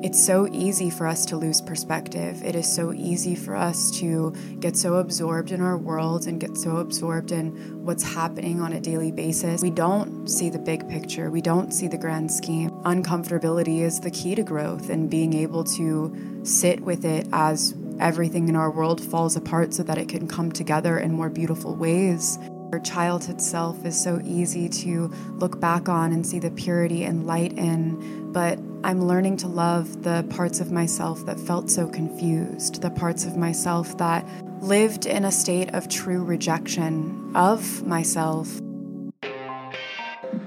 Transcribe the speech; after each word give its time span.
It's 0.00 0.24
so 0.24 0.46
easy 0.52 0.90
for 0.90 1.08
us 1.08 1.26
to 1.26 1.36
lose 1.36 1.60
perspective. 1.60 2.44
It 2.44 2.54
is 2.54 2.72
so 2.72 2.92
easy 2.92 3.34
for 3.34 3.56
us 3.56 3.90
to 3.98 4.32
get 4.60 4.76
so 4.76 4.94
absorbed 4.94 5.50
in 5.50 5.60
our 5.60 5.76
world 5.76 6.28
and 6.28 6.38
get 6.38 6.56
so 6.56 6.76
absorbed 6.76 7.32
in 7.32 7.84
what's 7.84 8.04
happening 8.04 8.60
on 8.60 8.74
a 8.74 8.80
daily 8.80 9.10
basis. 9.10 9.60
We 9.60 9.70
don't 9.70 10.28
see 10.28 10.50
the 10.50 10.58
big 10.60 10.88
picture, 10.88 11.32
we 11.32 11.40
don't 11.40 11.72
see 11.72 11.88
the 11.88 11.98
grand 11.98 12.30
scheme. 12.30 12.70
Uncomfortability 12.84 13.80
is 13.80 13.98
the 13.98 14.12
key 14.12 14.36
to 14.36 14.44
growth 14.44 14.88
and 14.88 15.10
being 15.10 15.34
able 15.34 15.64
to 15.64 16.40
sit 16.44 16.80
with 16.80 17.04
it 17.04 17.26
as 17.32 17.74
everything 17.98 18.48
in 18.48 18.54
our 18.54 18.70
world 18.70 19.00
falls 19.00 19.34
apart 19.34 19.74
so 19.74 19.82
that 19.82 19.98
it 19.98 20.08
can 20.08 20.28
come 20.28 20.52
together 20.52 20.98
in 20.98 21.12
more 21.12 21.28
beautiful 21.28 21.74
ways. 21.74 22.38
Our 22.72 22.80
childhood 22.80 23.40
self 23.40 23.84
is 23.86 23.98
so 23.98 24.20
easy 24.22 24.68
to 24.68 25.10
look 25.38 25.58
back 25.58 25.88
on 25.88 26.12
and 26.12 26.26
see 26.26 26.38
the 26.38 26.50
purity 26.50 27.04
and 27.04 27.26
light 27.26 27.54
in, 27.54 28.17
but 28.32 28.58
I'm 28.84 29.06
learning 29.06 29.38
to 29.38 29.48
love 29.48 30.02
the 30.02 30.24
parts 30.30 30.60
of 30.60 30.70
myself 30.70 31.24
that 31.26 31.40
felt 31.40 31.70
so 31.70 31.88
confused, 31.88 32.80
the 32.82 32.90
parts 32.90 33.24
of 33.24 33.36
myself 33.36 33.96
that 33.98 34.26
lived 34.62 35.06
in 35.06 35.24
a 35.24 35.32
state 35.32 35.74
of 35.74 35.88
true 35.88 36.22
rejection 36.22 37.32
of 37.34 37.86
myself. 37.86 38.60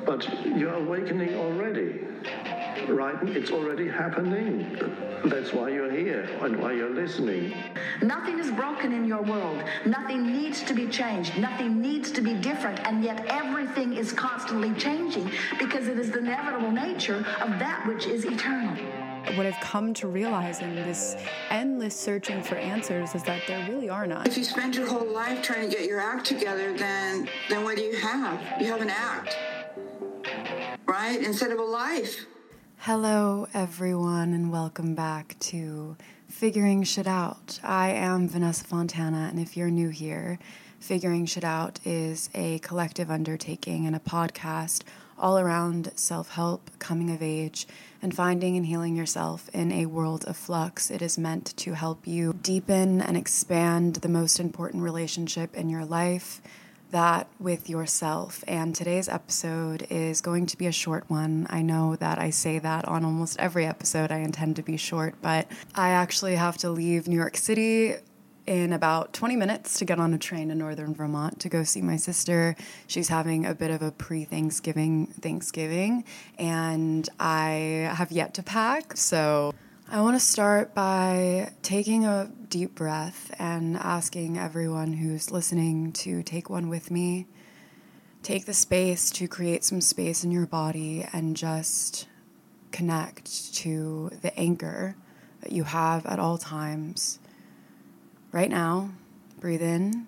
But 0.05 0.27
you're 0.45 0.73
awakening 0.73 1.35
already, 1.35 2.01
right? 2.89 3.17
It's 3.23 3.51
already 3.51 3.87
happening. 3.87 4.77
That's 5.25 5.53
why 5.53 5.69
you're 5.69 5.91
here 5.91 6.29
and 6.41 6.59
why 6.59 6.73
you're 6.73 6.89
listening. 6.93 7.53
Nothing 8.01 8.39
is 8.39 8.51
broken 8.51 8.91
in 8.91 9.05
your 9.05 9.21
world. 9.21 9.63
Nothing 9.85 10.25
needs 10.31 10.63
to 10.63 10.73
be 10.73 10.87
changed. 10.87 11.37
Nothing 11.37 11.81
needs 11.81 12.11
to 12.11 12.21
be 12.21 12.33
different. 12.33 12.79
And 12.87 13.03
yet 13.03 13.25
everything 13.27 13.93
is 13.93 14.11
constantly 14.11 14.73
changing 14.73 15.31
because 15.59 15.87
it 15.87 15.99
is 15.99 16.11
the 16.11 16.19
inevitable 16.19 16.71
nature 16.71 17.25
of 17.39 17.59
that 17.59 17.85
which 17.87 18.05
is 18.05 18.25
eternal. 18.25 18.75
What 19.35 19.45
I've 19.45 19.59
come 19.61 19.93
to 19.95 20.07
realize 20.07 20.61
in 20.61 20.75
this 20.75 21.15
endless 21.51 21.95
searching 21.95 22.41
for 22.41 22.55
answers 22.55 23.13
is 23.13 23.23
that 23.23 23.43
there 23.47 23.69
really 23.69 23.87
are 23.87 24.07
none. 24.07 24.25
If 24.25 24.35
you 24.35 24.43
spend 24.43 24.75
your 24.75 24.87
whole 24.87 25.05
life 25.05 25.43
trying 25.43 25.69
to 25.69 25.75
get 25.75 25.87
your 25.87 25.99
act 25.99 26.25
together, 26.25 26.75
then 26.75 27.29
then 27.47 27.63
what 27.63 27.77
do 27.77 27.83
you 27.83 27.95
have? 27.97 28.41
You 28.59 28.67
have 28.67 28.81
an 28.81 28.89
act. 28.89 29.37
Right? 30.87 31.21
Instead 31.21 31.51
of 31.51 31.59
a 31.59 31.63
life. 31.63 32.25
Hello, 32.85 33.47
everyone, 33.53 34.33
and 34.33 34.51
welcome 34.51 34.95
back 34.95 35.35
to 35.39 35.95
Figuring 36.27 36.81
Shit 36.81 37.05
Out. 37.05 37.59
I 37.61 37.89
am 37.89 38.27
Vanessa 38.27 38.63
Fontana, 38.63 39.27
and 39.29 39.39
if 39.39 39.55
you're 39.55 39.69
new 39.69 39.89
here, 39.89 40.39
Figuring 40.79 41.27
Shit 41.27 41.43
Out 41.43 41.79
is 41.85 42.31
a 42.33 42.57
collective 42.57 43.11
undertaking 43.11 43.85
and 43.85 43.95
a 43.95 43.99
podcast 43.99 44.81
all 45.15 45.37
around 45.37 45.91
self 45.93 46.31
help, 46.31 46.71
coming 46.79 47.11
of 47.11 47.21
age, 47.21 47.67
and 48.01 48.15
finding 48.15 48.57
and 48.57 48.65
healing 48.65 48.95
yourself 48.95 49.47
in 49.53 49.71
a 49.71 49.85
world 49.85 50.25
of 50.25 50.35
flux. 50.35 50.89
It 50.89 51.03
is 51.03 51.19
meant 51.19 51.55
to 51.57 51.73
help 51.73 52.07
you 52.07 52.33
deepen 52.41 52.99
and 52.99 53.15
expand 53.15 53.97
the 53.97 54.09
most 54.09 54.39
important 54.39 54.81
relationship 54.81 55.55
in 55.55 55.69
your 55.69 55.85
life 55.85 56.41
that 56.91 57.27
with 57.39 57.69
yourself. 57.69 58.43
And 58.47 58.75
today's 58.75 59.09
episode 59.09 59.87
is 59.89 60.21
going 60.21 60.45
to 60.47 60.57
be 60.57 60.67
a 60.67 60.71
short 60.71 61.09
one. 61.09 61.47
I 61.49 61.61
know 61.61 61.95
that 61.97 62.19
I 62.19 62.29
say 62.29 62.59
that 62.59 62.85
on 62.87 63.03
almost 63.03 63.39
every 63.39 63.65
episode. 63.65 64.11
I 64.11 64.19
intend 64.19 64.57
to 64.57 64.61
be 64.61 64.77
short, 64.77 65.15
but 65.21 65.47
I 65.75 65.89
actually 65.89 66.35
have 66.35 66.57
to 66.59 66.69
leave 66.69 67.07
New 67.07 67.15
York 67.15 67.37
City 67.37 67.95
in 68.47 68.73
about 68.73 69.13
20 69.13 69.35
minutes 69.35 69.79
to 69.79 69.85
get 69.85 69.99
on 69.99 70.13
a 70.13 70.17
train 70.17 70.49
to 70.49 70.55
northern 70.55 70.93
Vermont 70.93 71.39
to 71.39 71.49
go 71.49 71.63
see 71.63 71.81
my 71.81 71.95
sister. 71.95 72.55
She's 72.87 73.07
having 73.07 73.45
a 73.45 73.53
bit 73.53 73.71
of 73.71 73.81
a 73.81 73.91
pre-Thanksgiving 73.91 75.07
Thanksgiving 75.07 76.03
and 76.37 77.07
I 77.19 77.91
have 77.93 78.11
yet 78.11 78.33
to 78.35 78.43
pack. 78.43 78.97
So 78.97 79.53
I 79.93 79.99
want 79.99 80.15
to 80.15 80.25
start 80.25 80.73
by 80.73 81.51
taking 81.63 82.05
a 82.05 82.31
deep 82.47 82.75
breath 82.75 83.29
and 83.37 83.75
asking 83.75 84.37
everyone 84.37 84.93
who's 84.93 85.31
listening 85.31 85.91
to 85.91 86.23
take 86.23 86.49
one 86.49 86.69
with 86.69 86.89
me. 86.89 87.27
Take 88.23 88.45
the 88.45 88.53
space 88.53 89.11
to 89.11 89.27
create 89.27 89.65
some 89.65 89.81
space 89.81 90.23
in 90.23 90.31
your 90.31 90.45
body 90.45 91.05
and 91.11 91.35
just 91.35 92.07
connect 92.71 93.53
to 93.55 94.11
the 94.21 94.33
anchor 94.39 94.95
that 95.41 95.51
you 95.51 95.65
have 95.65 96.05
at 96.05 96.19
all 96.19 96.37
times. 96.37 97.19
Right 98.31 98.49
now, 98.49 98.91
breathe 99.41 99.61
in. 99.61 100.07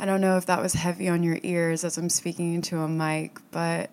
I 0.00 0.04
don't 0.04 0.20
know 0.20 0.36
if 0.36 0.46
that 0.46 0.62
was 0.62 0.74
heavy 0.74 1.08
on 1.08 1.24
your 1.24 1.40
ears 1.42 1.82
as 1.82 1.98
I'm 1.98 2.08
speaking 2.08 2.54
into 2.54 2.78
a 2.78 2.88
mic, 2.88 3.38
but 3.50 3.90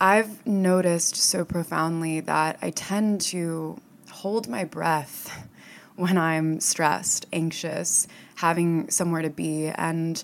I've 0.00 0.46
noticed 0.46 1.16
so 1.16 1.44
profoundly 1.44 2.20
that 2.20 2.58
I 2.62 2.70
tend 2.70 3.20
to 3.22 3.78
hold 4.10 4.48
my 4.48 4.64
breath 4.64 5.46
when 5.96 6.16
I'm 6.16 6.60
stressed, 6.60 7.26
anxious, 7.32 8.06
having 8.36 8.90
somewhere 8.90 9.22
to 9.22 9.30
be. 9.30 9.66
And 9.66 10.22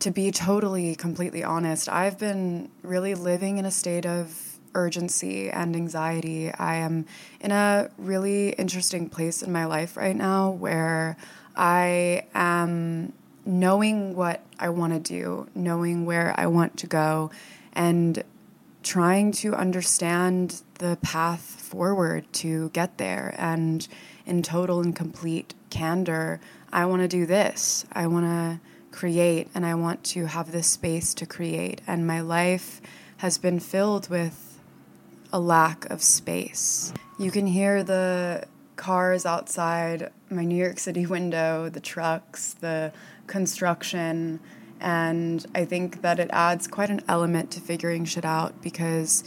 to 0.00 0.10
be 0.10 0.30
totally, 0.30 0.94
completely 0.94 1.42
honest, 1.42 1.88
I've 1.88 2.18
been 2.18 2.70
really 2.82 3.14
living 3.14 3.56
in 3.56 3.64
a 3.64 3.70
state 3.70 4.04
of 4.04 4.58
urgency 4.74 5.48
and 5.48 5.74
anxiety. 5.74 6.52
I 6.52 6.76
am 6.76 7.06
in 7.40 7.52
a 7.52 7.90
really 7.96 8.50
interesting 8.50 9.08
place 9.08 9.42
in 9.42 9.50
my 9.50 9.64
life 9.64 9.96
right 9.96 10.16
now 10.16 10.50
where 10.50 11.16
I 11.56 12.26
am 12.34 13.14
knowing 13.46 14.14
what 14.14 14.42
I 14.58 14.68
want 14.70 14.92
to 14.92 15.00
do, 15.00 15.48
knowing 15.54 16.04
where 16.04 16.34
I 16.36 16.46
want 16.46 16.76
to 16.78 16.86
go, 16.86 17.30
and 17.72 18.22
trying 18.82 19.32
to 19.32 19.54
understand 19.54 20.62
the 20.78 20.98
path 21.02 21.40
forward 21.40 22.32
to 22.32 22.68
get 22.70 22.98
there. 22.98 23.34
And 23.38 23.86
in 24.26 24.42
total 24.42 24.80
and 24.80 24.94
complete 24.94 25.54
candor, 25.70 26.40
I 26.72 26.84
want 26.86 27.02
to 27.02 27.08
do 27.08 27.26
this. 27.26 27.86
I 27.92 28.06
want 28.06 28.26
to 28.26 28.60
create 28.90 29.48
and 29.54 29.66
I 29.66 29.74
want 29.74 30.04
to 30.04 30.26
have 30.26 30.52
this 30.52 30.66
space 30.66 31.14
to 31.14 31.26
create. 31.26 31.80
And 31.86 32.06
my 32.06 32.20
life 32.20 32.80
has 33.18 33.38
been 33.38 33.60
filled 33.60 34.08
with 34.08 34.58
a 35.32 35.40
lack 35.40 35.88
of 35.90 36.02
space. 36.02 36.92
You 37.18 37.30
can 37.30 37.46
hear 37.46 37.82
the 37.82 38.46
cars 38.76 39.26
outside 39.26 40.10
my 40.30 40.44
New 40.44 40.62
York 40.62 40.78
City 40.78 41.06
window, 41.16 41.68
the 41.68 41.80
trucks, 41.80 42.54
the 42.54 42.92
construction, 43.26 44.40
and 44.80 45.44
I 45.54 45.64
think 45.64 46.02
that 46.02 46.18
it 46.18 46.28
adds 46.32 46.66
quite 46.66 46.90
an 46.90 47.00
element 47.08 47.50
to 47.52 47.60
figuring 47.60 48.04
shit 48.04 48.24
out 48.24 48.60
because 48.62 49.24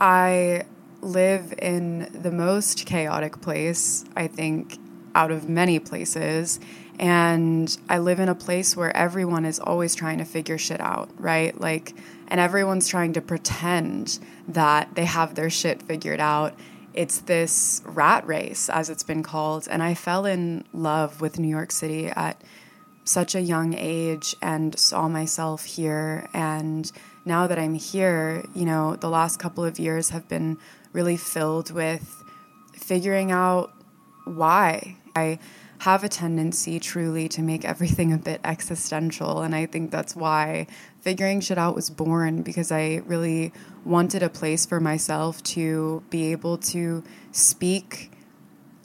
I 0.00 0.64
live 1.02 1.54
in 1.58 2.08
the 2.12 2.30
most 2.30 2.86
chaotic 2.86 3.40
place, 3.40 4.04
I 4.16 4.26
think, 4.26 4.78
out 5.14 5.30
of 5.30 5.48
many 5.48 5.78
places. 5.78 6.60
And 6.98 7.76
I 7.88 7.98
live 7.98 8.20
in 8.20 8.28
a 8.28 8.34
place 8.34 8.76
where 8.76 8.94
everyone 8.96 9.44
is 9.44 9.58
always 9.58 9.94
trying 9.94 10.18
to 10.18 10.24
figure 10.24 10.56
shit 10.56 10.80
out, 10.80 11.10
right? 11.18 11.58
Like, 11.60 11.94
and 12.28 12.40
everyone's 12.40 12.88
trying 12.88 13.12
to 13.14 13.20
pretend 13.20 14.18
that 14.48 14.94
they 14.94 15.04
have 15.04 15.34
their 15.34 15.50
shit 15.50 15.82
figured 15.82 16.20
out. 16.20 16.58
It's 16.96 17.18
this 17.18 17.82
rat 17.84 18.26
race, 18.26 18.68
as 18.68 18.90
it's 18.90 19.02
been 19.02 19.22
called. 19.22 19.68
And 19.70 19.82
I 19.82 19.94
fell 19.94 20.24
in 20.24 20.64
love 20.72 21.20
with 21.20 21.38
New 21.38 21.48
York 21.48 21.70
City 21.70 22.08
at 22.08 22.40
such 23.04 23.34
a 23.34 23.40
young 23.40 23.74
age 23.74 24.34
and 24.42 24.76
saw 24.78 25.06
myself 25.08 25.64
here 25.64 26.28
and 26.34 26.90
now 27.26 27.48
that 27.48 27.58
I'm 27.58 27.74
here, 27.74 28.44
you 28.54 28.64
know, 28.64 28.94
the 28.94 29.10
last 29.10 29.38
couple 29.38 29.64
of 29.64 29.78
years 29.80 30.10
have 30.10 30.28
been 30.28 30.58
really 30.92 31.16
filled 31.16 31.72
with 31.72 32.22
figuring 32.72 33.32
out 33.32 33.72
why. 34.24 34.96
I 35.14 35.40
have 35.80 36.04
a 36.04 36.08
tendency 36.08 36.80
truly 36.80 37.28
to 37.28 37.42
make 37.42 37.64
everything 37.64 38.12
a 38.12 38.18
bit 38.18 38.40
existential. 38.44 39.42
And 39.42 39.54
I 39.54 39.66
think 39.66 39.90
that's 39.90 40.16
why 40.16 40.66
figuring 41.00 41.40
shit 41.40 41.58
out 41.58 41.74
was 41.74 41.90
born 41.90 42.42
because 42.42 42.72
I 42.72 43.02
really 43.06 43.52
wanted 43.84 44.22
a 44.22 44.28
place 44.28 44.64
for 44.64 44.80
myself 44.80 45.42
to 45.44 46.02
be 46.10 46.32
able 46.32 46.58
to 46.58 47.04
speak 47.32 48.10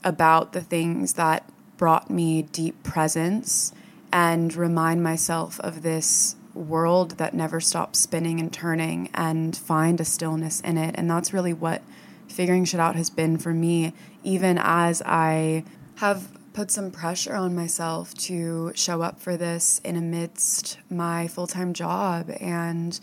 about 0.04 0.54
the 0.54 0.62
things 0.62 1.14
that 1.14 1.50
brought 1.78 2.10
me 2.10 2.44
deep 2.44 2.84
presence 2.84 3.74
and 4.12 4.54
remind 4.56 5.02
myself 5.02 5.60
of 5.62 5.84
this 5.84 6.36
world 6.54 7.12
that 7.12 7.34
never 7.34 7.62
stops 7.62 8.00
spinning 8.00 8.40
and 8.40 8.52
turning 8.52 9.10
and 9.14 9.56
find 9.56 10.02
a 10.02 10.06
stillness 10.06 10.60
in 10.62 10.78
it. 10.78 10.94
And 10.98 11.10
that's 11.10 11.34
really 11.34 11.54
what 11.54 11.82
figuring 12.28 12.66
shit 12.66 12.80
out 12.80 12.96
has 12.96 13.10
been 13.10 13.38
for 13.38 13.54
me, 13.54 13.94
even 14.24 14.60
as 14.62 15.02
I 15.06 15.64
have 15.96 16.28
put 16.54 16.70
some 16.72 16.92
pressure 16.92 17.36
on 17.36 17.56
myself 17.56 18.14
to 18.14 18.72
show 18.76 19.02
up 19.02 19.20
for 19.20 19.38
this 19.38 19.80
in 19.84 19.96
amidst 19.96 20.78
my 20.90 21.28
full 21.28 21.48
time 21.48 21.74
job 21.74 22.30
and 22.40 23.00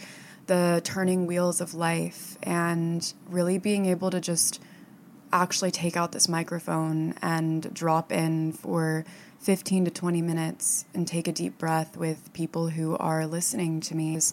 the 0.46 0.80
turning 0.84 1.26
wheels 1.26 1.60
of 1.60 1.74
life 1.74 2.36
and 2.42 3.12
really 3.28 3.58
being 3.58 3.86
able 3.86 4.10
to 4.10 4.20
just 4.20 4.60
actually 5.32 5.70
take 5.70 5.96
out 5.96 6.12
this 6.12 6.28
microphone 6.28 7.14
and 7.20 7.72
drop 7.74 8.12
in 8.12 8.52
for 8.52 9.04
15 9.40 9.86
to 9.86 9.90
20 9.90 10.22
minutes 10.22 10.84
and 10.94 11.06
take 11.06 11.28
a 11.28 11.32
deep 11.32 11.58
breath 11.58 11.96
with 11.96 12.32
people 12.32 12.68
who 12.68 12.96
are 12.96 13.26
listening 13.26 13.80
to 13.80 13.94
me 13.94 14.16
is 14.16 14.32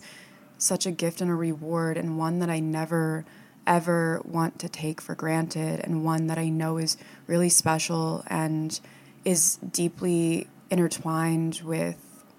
such 0.57 0.85
a 0.85 0.91
gift 0.91 1.21
and 1.21 1.29
a 1.29 1.35
reward 1.35 1.97
and 1.97 2.17
one 2.17 2.39
that 2.39 2.49
I 2.49 2.59
never 2.59 3.25
ever 3.67 4.21
want 4.23 4.59
to 4.59 4.69
take 4.69 5.01
for 5.01 5.15
granted 5.15 5.81
and 5.83 6.05
one 6.05 6.27
that 6.27 6.37
I 6.37 6.49
know 6.49 6.77
is 6.77 6.97
really 7.27 7.49
special 7.49 8.23
and 8.27 8.79
is 9.25 9.57
deeply 9.57 10.47
intertwined 10.69 11.61
with 11.65 11.97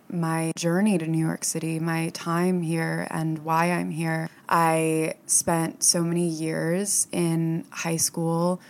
my 0.08 0.52
journey 0.56 0.96
to 0.98 1.06
New 1.06 1.24
York 1.24 1.44
City, 1.44 1.80
my 1.80 2.10
time 2.10 2.62
here, 2.62 3.08
and 3.10 3.40
why 3.40 3.72
I'm 3.72 3.90
here. 3.90 4.30
I 4.48 5.14
spent 5.26 5.82
so 5.82 6.02
many 6.02 6.28
years 6.28 7.08
in 7.10 7.64
high 7.70 7.96
school. 7.96 8.60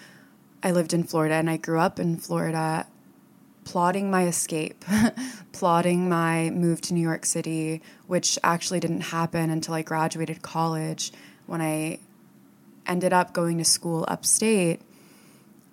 I 0.62 0.72
lived 0.72 0.94
in 0.94 1.04
Florida 1.04 1.34
and 1.34 1.50
I 1.50 1.58
grew 1.58 1.78
up 1.78 2.00
in 2.00 2.16
Florida, 2.16 2.86
plotting 3.64 4.10
my 4.10 4.26
escape, 4.26 4.84
plotting 5.52 6.08
my 6.08 6.50
move 6.50 6.80
to 6.82 6.94
New 6.94 7.02
York 7.02 7.26
City, 7.26 7.82
which 8.06 8.38
actually 8.42 8.80
didn't 8.80 9.02
happen 9.02 9.50
until 9.50 9.74
I 9.74 9.82
graduated 9.82 10.40
college 10.40 11.12
when 11.44 11.60
I 11.60 11.98
ended 12.86 13.12
up 13.12 13.34
going 13.34 13.58
to 13.58 13.64
school 13.64 14.04
upstate 14.08 14.80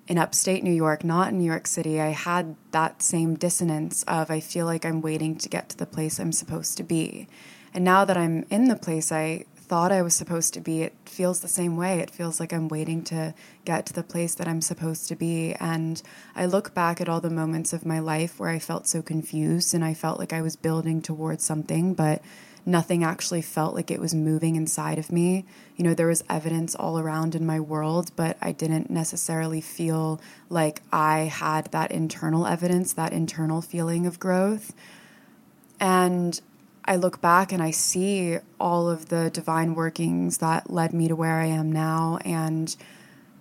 in 0.08 0.18
upstate 0.18 0.64
New 0.64 0.74
York, 0.74 1.04
not 1.04 1.30
in 1.30 1.38
New 1.40 1.46
York 1.46 1.68
City, 1.68 2.02
I 2.02 2.10
had 2.10 2.56
that 2.72 3.02
same 3.02 3.36
dissonance 3.36 4.04
of 4.04 4.30
I 4.30 4.40
feel 4.40 4.66
like 4.66 4.86
I'm 4.86 5.02
waiting 5.02 5.38
to 5.38 5.50
get 5.50 5.70
to 5.70 5.78
the 5.78 5.86
place 5.86 6.20
I'm 6.20 6.32
supposed 6.34 6.78
to 6.78 6.84
be. 6.84 7.28
And 7.74 7.84
now 7.84 8.06
that 8.06 8.18
I'm 8.18 8.46
in 8.50 8.68
the 8.68 8.76
place 8.76 9.12
I 9.12 9.46
thought 9.56 9.92
I 9.92 10.02
was 10.02 10.14
supposed 10.14 10.54
to 10.54 10.62
be, 10.62 10.82
it 10.82 10.94
feels 11.06 11.40
the 11.40 11.48
same 11.48 11.78
way. 11.78 12.00
It 12.00 12.12
feels 12.12 12.40
like 12.40 12.54
I'm 12.54 12.68
waiting 12.68 13.04
to 13.06 13.34
get 13.66 13.86
to 13.88 13.94
the 13.94 14.04
place 14.04 14.36
that 14.36 14.48
I'm 14.48 14.62
supposed 14.62 15.08
to 15.08 15.16
be. 15.16 15.54
And 15.54 16.02
I 16.36 16.46
look 16.46 16.74
back 16.74 17.00
at 17.00 17.08
all 17.08 17.22
the 17.22 17.30
moments 17.30 17.72
of 17.72 17.86
my 17.86 18.00
life 18.00 18.40
where 18.40 18.50
I 18.50 18.60
felt 18.60 18.88
so 18.88 19.02
confused 19.02 19.74
and 19.74 19.84
I 19.84 19.94
felt 19.94 20.20
like 20.20 20.34
I 20.34 20.42
was 20.42 20.58
building 20.58 21.02
towards 21.02 21.44
something, 21.46 21.94
but 21.94 22.22
nothing 22.66 23.04
actually 23.04 23.42
felt 23.42 23.76
like 23.76 23.92
it 23.92 24.00
was 24.00 24.16
moving 24.16 24.56
inside 24.56 24.98
of 24.98 25.12
me. 25.12 25.46
You 25.76 25.84
know, 25.84 25.94
there 25.94 26.08
was 26.08 26.24
evidence 26.30 26.76
all 26.76 27.00
around 27.00 27.36
in 27.36 27.46
my 27.46 27.60
world, 27.60 28.12
but 28.16 28.38
I 28.42 28.52
didn't 28.52 28.90
necessarily 28.90 29.62
feel 29.62 30.22
like 30.50 30.82
I 30.92 31.20
had 31.22 31.66
that 31.72 31.92
internal 31.92 32.48
evidence, 32.48 32.94
that 32.94 33.14
internal 33.14 33.62
feeling 33.62 34.06
of 34.06 34.20
growth. 34.20 34.74
And 35.80 36.40
I 36.86 36.96
look 36.96 37.22
back 37.22 37.52
and 37.52 37.62
I 37.62 37.72
see 37.72 38.38
all 38.60 38.90
of 38.90 39.10
the 39.10 39.30
divine 39.30 39.76
workings 39.76 40.40
that 40.40 40.70
led 40.70 40.94
me 40.94 41.08
to 41.08 41.16
where 41.16 41.40
I 41.40 41.46
am 41.46 41.72
now. 41.72 42.20
And 42.26 42.76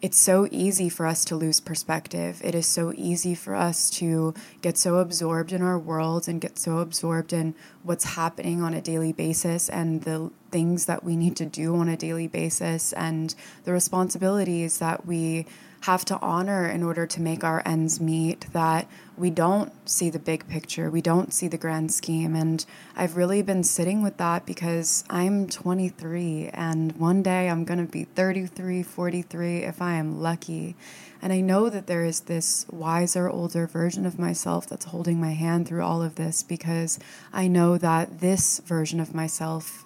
it's 0.03 0.19
so 0.19 0.49
easy 0.51 0.89
for 0.89 1.07
us 1.07 1.25
to 1.27 1.37
lose 1.37 1.61
perspective. 1.61 2.41
It 2.43 2.57
is 2.57 2.67
so 2.67 2.93
easy 2.97 3.37
for 3.37 3.55
us 3.55 3.89
to 3.91 4.35
get 4.61 4.77
so 4.77 4.97
absorbed 4.97 5.53
in 5.53 5.63
our 5.63 5.79
world 5.79 6.27
and 6.27 6.41
get 6.41 6.59
so 6.59 6.79
absorbed 6.79 7.33
in 7.33 7.55
what's 7.85 8.17
happening 8.17 8.61
on 8.61 8.75
a 8.75 8.81
daily 8.81 9.13
basis 9.13 9.69
and 9.69 10.03
the 10.03 10.33
things 10.51 10.87
that 10.87 11.05
we 11.05 11.15
need 11.15 11.37
to 11.37 11.47
do 11.47 11.77
on 11.77 11.89
a 11.89 11.97
daily 11.97 12.27
basis 12.27 12.93
and 12.95 13.37
the 13.63 13.73
responsibilities 13.73 14.79
that 14.79 15.07
we 15.07 15.47
have 15.83 16.05
to 16.05 16.19
honor 16.21 16.67
in 16.67 16.83
order 16.83 17.07
to 17.07 17.21
make 17.21 17.43
our 17.43 17.61
ends 17.67 18.01
meet 18.01 18.47
that 18.53 18.89
we 19.17 19.31
don't 19.31 19.73
see 19.89 20.11
the 20.11 20.19
big 20.19 20.47
picture, 20.47 20.89
we 20.89 21.03
don't 21.03 21.33
see 21.33 21.49
the 21.49 21.59
grand 21.59 21.93
scheme. 21.93 22.37
And 22.37 22.65
I've 22.97 23.17
really 23.17 23.43
been 23.43 23.65
sitting 23.65 24.01
with 24.01 24.17
that 24.19 24.47
because 24.47 25.05
I'm 25.11 25.49
23 25.49 26.51
and 26.55 26.93
one 26.93 27.23
day 27.23 27.51
I'm 27.51 27.65
going 27.65 27.85
to 27.85 27.91
be 27.91 28.05
33, 28.05 28.85
43 28.85 29.59
if 29.59 29.83
I 29.83 29.95
am 29.95 30.21
lucky. 30.21 30.77
And 31.21 31.33
I 31.33 31.41
know 31.41 31.69
that 31.69 31.89
there 31.89 32.05
is 32.05 32.21
this 32.21 32.65
wiser, 32.71 33.29
older 33.29 33.67
version 33.67 34.07
of 34.07 34.19
myself 34.19 34.69
that's 34.69 34.87
holding 34.87 35.21
my 35.21 35.33
hand 35.33 35.67
through 35.67 35.83
all 35.83 36.03
of 36.03 36.15
this 36.15 36.45
because 36.45 37.01
I 37.33 37.49
know 37.49 37.77
that 37.79 38.21
this 38.21 38.61
version 38.61 39.01
of 39.01 39.15
myself 39.15 39.85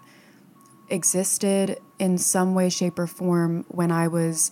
existed 0.88 1.78
in 1.98 2.18
some 2.18 2.54
way, 2.54 2.68
shape, 2.68 2.98
or 2.98 3.06
form 3.06 3.64
when 3.68 3.90
I 3.90 4.08
was 4.08 4.50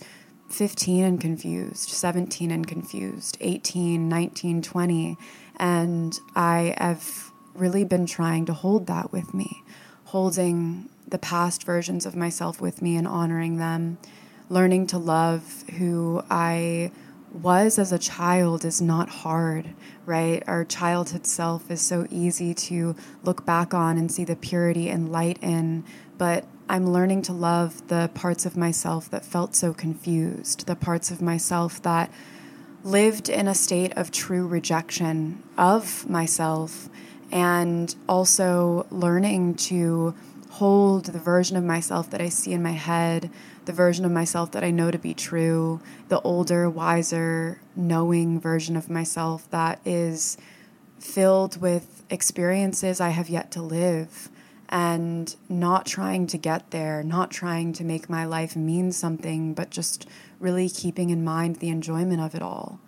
15 0.49 1.03
and 1.03 1.21
confused, 1.21 1.89
17 1.89 2.51
and 2.51 2.67
confused, 2.67 3.37
18, 3.41 4.07
19, 4.07 4.61
20. 4.61 5.17
And 5.57 6.19
I 6.35 6.75
have 6.77 7.31
really 7.53 7.83
been 7.83 8.05
trying 8.05 8.45
to 8.45 8.53
hold 8.53 8.87
that 8.87 9.11
with 9.11 9.33
me, 9.33 9.63
holding 10.05 10.89
the 11.07 11.17
past 11.17 11.63
versions 11.63 12.05
of 12.05 12.15
myself 12.15 12.61
with 12.61 12.81
me 12.81 12.95
and 12.95 13.07
honoring 13.07 13.57
them. 13.57 13.97
Learning 14.49 14.85
to 14.87 14.97
love 14.97 15.63
who 15.77 16.23
I 16.29 16.91
was 17.31 17.77
as 17.77 17.91
a 17.91 17.99
child 17.99 18.63
is 18.63 18.81
not 18.81 19.09
hard, 19.09 19.73
right? 20.05 20.43
Our 20.47 20.63
childhood 20.63 21.25
self 21.25 21.69
is 21.69 21.81
so 21.81 22.07
easy 22.09 22.53
to 22.53 22.95
look 23.23 23.45
back 23.45 23.73
on 23.73 23.97
and 23.97 24.11
see 24.11 24.23
the 24.23 24.35
purity 24.35 24.89
and 24.89 25.11
light 25.11 25.39
in, 25.41 25.83
but 26.17 26.45
I'm 26.67 26.91
learning 26.91 27.21
to 27.23 27.33
love 27.33 27.89
the 27.89 28.09
parts 28.15 28.45
of 28.45 28.57
myself 28.57 29.09
that 29.11 29.23
felt 29.23 29.55
so 29.55 29.71
confused, 29.71 30.65
the 30.65 30.75
parts 30.75 31.11
of 31.11 31.21
myself 31.21 31.79
that 31.83 32.11
lived 32.83 33.29
in 33.29 33.47
a 33.47 33.53
state 33.53 33.93
of 33.95 34.11
true 34.11 34.47
rejection 34.47 35.43
of 35.59 36.09
myself, 36.09 36.89
and 37.31 37.95
also 38.09 38.87
learning 38.89 39.55
to 39.55 40.15
hold 40.51 41.05
the 41.05 41.19
version 41.19 41.55
of 41.55 41.63
myself 41.63 42.09
that 42.09 42.21
I 42.21 42.29
see 42.29 42.53
in 42.53 42.63
my 42.63 42.71
head, 42.71 43.29
the 43.65 43.73
version 43.73 44.03
of 44.03 44.11
myself 44.11 44.51
that 44.51 44.63
I 44.63 44.71
know 44.71 44.89
to 44.89 44.97
be 44.97 45.13
true, 45.13 45.81
the 46.09 46.21
older, 46.21 46.67
wiser, 46.67 47.59
knowing 47.75 48.39
version 48.39 48.75
of 48.75 48.89
myself 48.89 49.49
that 49.51 49.79
is 49.85 50.37
filled 50.99 51.61
with 51.61 52.03
experiences 52.09 52.99
I 52.99 53.09
have 53.09 53.29
yet 53.29 53.51
to 53.51 53.61
live 53.61 54.29
and 54.69 55.35
not 55.47 55.85
trying 55.85 56.27
to 56.27 56.37
get 56.37 56.71
there, 56.71 57.03
not 57.03 57.31
trying 57.31 57.73
to 57.73 57.83
make 57.83 58.09
my 58.09 58.25
life 58.25 58.55
mean 58.55 58.91
something, 58.91 59.53
but 59.53 59.69
just 59.69 60.07
really 60.39 60.69
keeping 60.69 61.09
in 61.09 61.23
mind 61.23 61.57
the 61.57 61.69
enjoyment 61.69 62.21
of 62.21 62.35
it 62.35 62.41
all. 62.41 62.79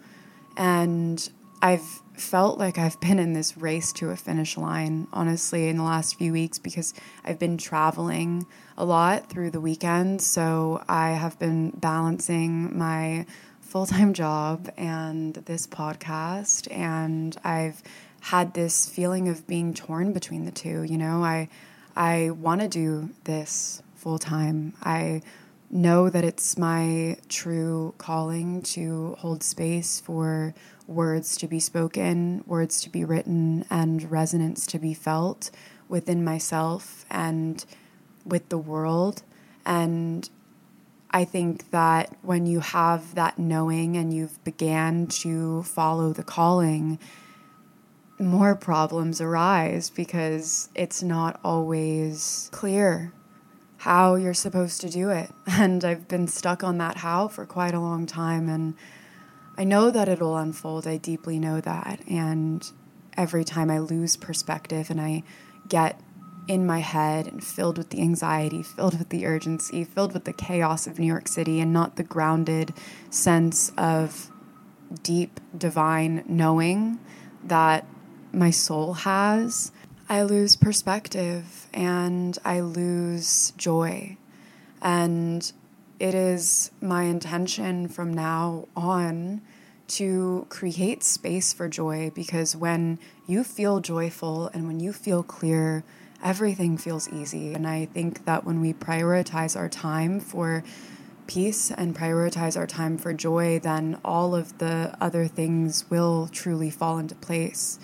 And 0.55 1.29
I've 1.61 2.01
felt 2.15 2.57
like 2.57 2.77
I've 2.77 2.99
been 2.99 3.19
in 3.19 3.33
this 3.33 3.57
race 3.57 3.91
to 3.93 4.09
a 4.09 4.15
finish 4.15 4.57
line, 4.57 5.07
honestly, 5.13 5.67
in 5.67 5.77
the 5.77 5.83
last 5.83 6.17
few 6.17 6.33
weeks 6.33 6.57
because 6.59 6.93
I've 7.23 7.39
been 7.39 7.57
traveling 7.57 8.45
a 8.77 8.85
lot 8.85 9.29
through 9.29 9.51
the 9.51 9.61
weekend. 9.61 10.21
So 10.21 10.83
I 10.87 11.11
have 11.11 11.37
been 11.39 11.71
balancing 11.71 12.77
my 12.77 13.25
full 13.61 13.85
time 13.85 14.13
job 14.13 14.71
and 14.77 15.35
this 15.35 15.67
podcast. 15.67 16.71
And 16.71 17.37
I've 17.43 17.83
had 18.21 18.53
this 18.53 18.89
feeling 18.89 19.29
of 19.29 19.47
being 19.47 19.73
torn 19.73 20.13
between 20.13 20.45
the 20.45 20.51
two. 20.51 20.83
You 20.83 20.97
know, 20.97 21.23
I 21.23 21.49
I 21.97 22.29
want 22.29 22.61
to 22.61 22.67
do 22.67 23.09
this 23.23 23.81
full 23.95 24.19
time. 24.19 24.73
I 24.83 25.23
know 25.71 26.11
that 26.11 26.23
it's 26.23 26.55
my 26.55 27.17
true 27.27 27.95
calling 27.97 28.61
to 28.61 29.15
hold 29.17 29.41
space 29.41 29.99
for 29.99 30.53
words 30.85 31.35
to 31.37 31.47
be 31.47 31.59
spoken, 31.59 32.43
words 32.45 32.81
to 32.81 32.91
be 32.91 33.03
written, 33.03 33.65
and 33.71 34.11
resonance 34.11 34.67
to 34.67 34.79
be 34.79 34.93
felt 34.93 35.49
within 35.89 36.23
myself 36.23 37.03
and 37.09 37.65
with 38.23 38.47
the 38.49 38.59
world. 38.59 39.23
And 39.65 40.29
I 41.09 41.25
think 41.25 41.71
that 41.71 42.15
when 42.21 42.45
you 42.45 42.59
have 42.59 43.15
that 43.15 43.39
knowing 43.39 43.97
and 43.97 44.13
you've 44.13 44.41
began 44.43 45.07
to 45.07 45.63
follow 45.63 46.13
the 46.13 46.23
calling, 46.23 46.99
more 48.19 48.55
problems 48.55 49.21
arise 49.21 49.89
because 49.89 50.69
it's 50.73 51.03
not 51.03 51.39
always 51.43 52.49
clear 52.51 53.13
how 53.77 54.15
you're 54.15 54.33
supposed 54.33 54.81
to 54.81 54.89
do 54.89 55.09
it. 55.09 55.31
And 55.47 55.83
I've 55.83 56.07
been 56.07 56.27
stuck 56.27 56.63
on 56.63 56.77
that 56.79 56.97
how 56.97 57.27
for 57.27 57.45
quite 57.45 57.73
a 57.73 57.79
long 57.79 58.05
time. 58.05 58.49
And 58.49 58.75
I 59.57 59.63
know 59.63 59.89
that 59.89 60.07
it'll 60.07 60.37
unfold. 60.37 60.85
I 60.85 60.97
deeply 60.97 61.39
know 61.39 61.61
that. 61.61 62.01
And 62.07 62.69
every 63.15 63.43
time 63.43 63.71
I 63.71 63.79
lose 63.79 64.15
perspective 64.15 64.89
and 64.89 65.01
I 65.01 65.23
get 65.67 65.99
in 66.47 66.65
my 66.65 66.79
head 66.79 67.27
and 67.27 67.43
filled 67.43 67.77
with 67.77 67.89
the 67.89 68.01
anxiety, 68.01 68.63
filled 68.63 68.97
with 68.97 69.09
the 69.09 69.25
urgency, 69.25 69.83
filled 69.83 70.13
with 70.13 70.25
the 70.25 70.33
chaos 70.33 70.87
of 70.87 70.99
New 70.99 71.07
York 71.07 71.27
City, 71.27 71.59
and 71.59 71.73
not 71.73 71.95
the 71.95 72.03
grounded 72.03 72.73
sense 73.09 73.71
of 73.77 74.31
deep 75.03 75.39
divine 75.57 76.23
knowing 76.27 76.99
that 77.43 77.85
my 78.37 78.51
soul 78.51 78.93
has, 78.93 79.71
I 80.07 80.21
lose 80.23 80.55
perspective 80.55 81.67
and 81.73 82.37
I 82.45 82.61
lose 82.61 83.51
joy. 83.57 84.17
And 84.81 85.51
it 85.99 86.13
is 86.13 86.71
my 86.79 87.03
intention 87.03 87.87
from 87.87 88.13
now 88.13 88.67
on 88.75 89.41
to 89.87 90.45
create 90.49 91.03
space 91.03 91.53
for 91.53 91.67
joy 91.67 92.11
because 92.13 92.55
when 92.55 92.99
you 93.25 93.43
feel 93.43 93.79
joyful 93.79 94.47
and 94.53 94.67
when 94.67 94.79
you 94.79 94.93
feel 94.93 95.23
clear, 95.23 95.83
everything 96.23 96.77
feels 96.77 97.09
easy. 97.09 97.53
And 97.53 97.67
I 97.67 97.85
think 97.85 98.25
that 98.25 98.45
when 98.45 98.61
we 98.61 98.73
prioritize 98.73 99.57
our 99.57 99.69
time 99.69 100.19
for 100.19 100.63
peace 101.25 101.71
and 101.71 101.95
prioritize 101.95 102.57
our 102.57 102.67
time 102.67 102.97
for 102.97 103.13
joy, 103.13 103.59
then 103.59 103.99
all 104.05 104.35
of 104.35 104.57
the 104.59 104.95
other 105.01 105.27
things 105.27 105.89
will 105.89 106.29
truly 106.31 106.69
fall 106.69 106.97
into 106.97 107.15
place. 107.15 107.79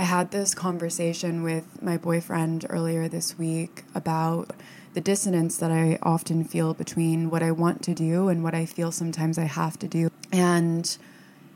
I 0.00 0.04
had 0.04 0.30
this 0.30 0.54
conversation 0.54 1.42
with 1.42 1.82
my 1.82 1.98
boyfriend 1.98 2.64
earlier 2.70 3.06
this 3.06 3.38
week 3.38 3.84
about 3.94 4.54
the 4.94 5.00
dissonance 5.02 5.58
that 5.58 5.70
I 5.70 5.98
often 6.02 6.42
feel 6.42 6.72
between 6.72 7.28
what 7.28 7.42
I 7.42 7.50
want 7.50 7.82
to 7.82 7.92
do 7.92 8.28
and 8.28 8.42
what 8.42 8.54
I 8.54 8.64
feel 8.64 8.92
sometimes 8.92 9.36
I 9.36 9.44
have 9.44 9.78
to 9.80 9.86
do. 9.86 10.10
And 10.32 10.96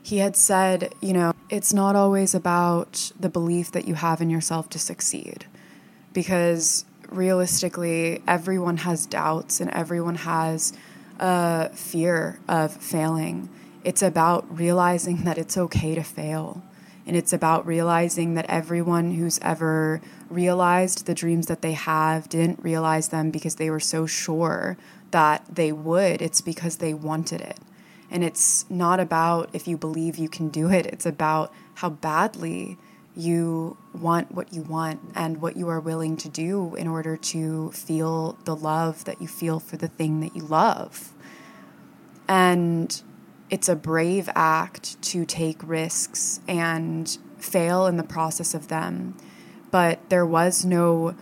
he 0.03 0.19
had 0.19 0.37
said, 0.37 0.93
you 1.01 1.15
know, 1.15 1.33
it's 1.49 1.73
not 1.73 1.97
always 1.97 2.35
about 2.35 3.13
the 3.19 3.31
belief 3.31 3.73
that 3.73 3.89
you 3.89 3.95
have 3.95 4.21
in 4.21 4.29
yourself 4.29 4.69
to 4.71 4.79
succeed. 4.79 5.47
Because 6.13 6.85
realistically, 7.09 8.23
everyone 8.29 8.77
has 8.77 9.07
doubts 9.07 9.59
and 9.59 9.71
everyone 9.71 10.17
has 10.17 10.75
a 11.19 11.71
fear 11.71 12.41
of 12.47 12.77
failing. 12.77 13.49
It's 13.85 14.03
about 14.03 14.45
realizing 14.55 15.25
that 15.25 15.39
it's 15.39 15.57
okay 15.57 15.95
to 15.95 16.03
fail. 16.03 16.63
And 17.07 17.17
it's 17.17 17.33
about 17.33 17.67
realizing 17.67 18.35
that 18.35 18.47
everyone 18.49 19.13
who's 19.13 19.39
ever 19.41 20.01
realized 20.31 21.07
the 21.07 21.15
dreams 21.15 21.47
that 21.47 21.61
they 21.61 21.73
have 21.73 22.29
didn't 22.29 22.63
realize 22.63 23.09
them 23.09 23.31
because 23.31 23.57
they 23.57 23.71
were 23.71 23.81
so 23.81 24.07
sure 24.07 24.79
that 25.11 25.45
they 25.55 25.71
would. 25.71 26.23
It's 26.23 26.41
because 26.41 26.79
they 26.79 26.95
wanted 26.95 27.41
it. 27.41 27.59
And 28.11 28.25
it's 28.25 28.65
not 28.71 29.01
about 29.01 29.51
if 29.53 29.69
you 29.69 29.77
believe 29.77 30.17
you 30.17 30.29
can 30.29 30.49
do 30.49 30.71
it, 30.71 30.87
it's 30.87 31.07
about 31.07 31.53
how 31.75 31.91
badly 31.91 32.79
you 33.17 33.77
want 33.93 34.33
what 34.33 34.53
you 34.53 34.63
want 34.63 35.01
and 35.15 35.41
what 35.41 35.57
you 35.57 35.69
are 35.69 35.81
willing 35.81 36.17
to 36.17 36.29
do 36.29 36.75
in 36.75 36.89
order 36.89 37.17
to 37.17 37.71
feel 37.71 38.37
the 38.45 38.57
love 38.57 39.05
that 39.05 39.21
you 39.21 39.29
feel 39.29 39.61
for 39.61 39.77
the 39.77 39.89
thing 39.89 40.21
that 40.21 40.35
you 40.35 40.43
love. 40.43 41.13
And 42.27 43.03
it's 43.55 43.69
a 43.69 43.77
brave 43.77 44.29
act 44.35 45.01
to 45.01 45.25
take 45.25 45.63
risks 45.63 46.41
and 46.49 47.17
fail 47.39 47.87
in 47.87 47.97
the 47.97 48.03
process 48.03 48.53
of 48.53 48.67
them. 48.67 49.17
But 49.71 50.11
there 50.11 50.27
was 50.27 50.65
no 50.65 51.15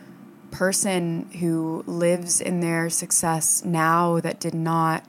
person 0.51 1.29
who 1.41 1.85
lives 1.87 2.41
in 2.41 2.61
their 2.61 2.89
success 2.89 3.63
now 3.67 4.19
that 4.21 4.41
did 4.41 4.55
not 4.55 5.05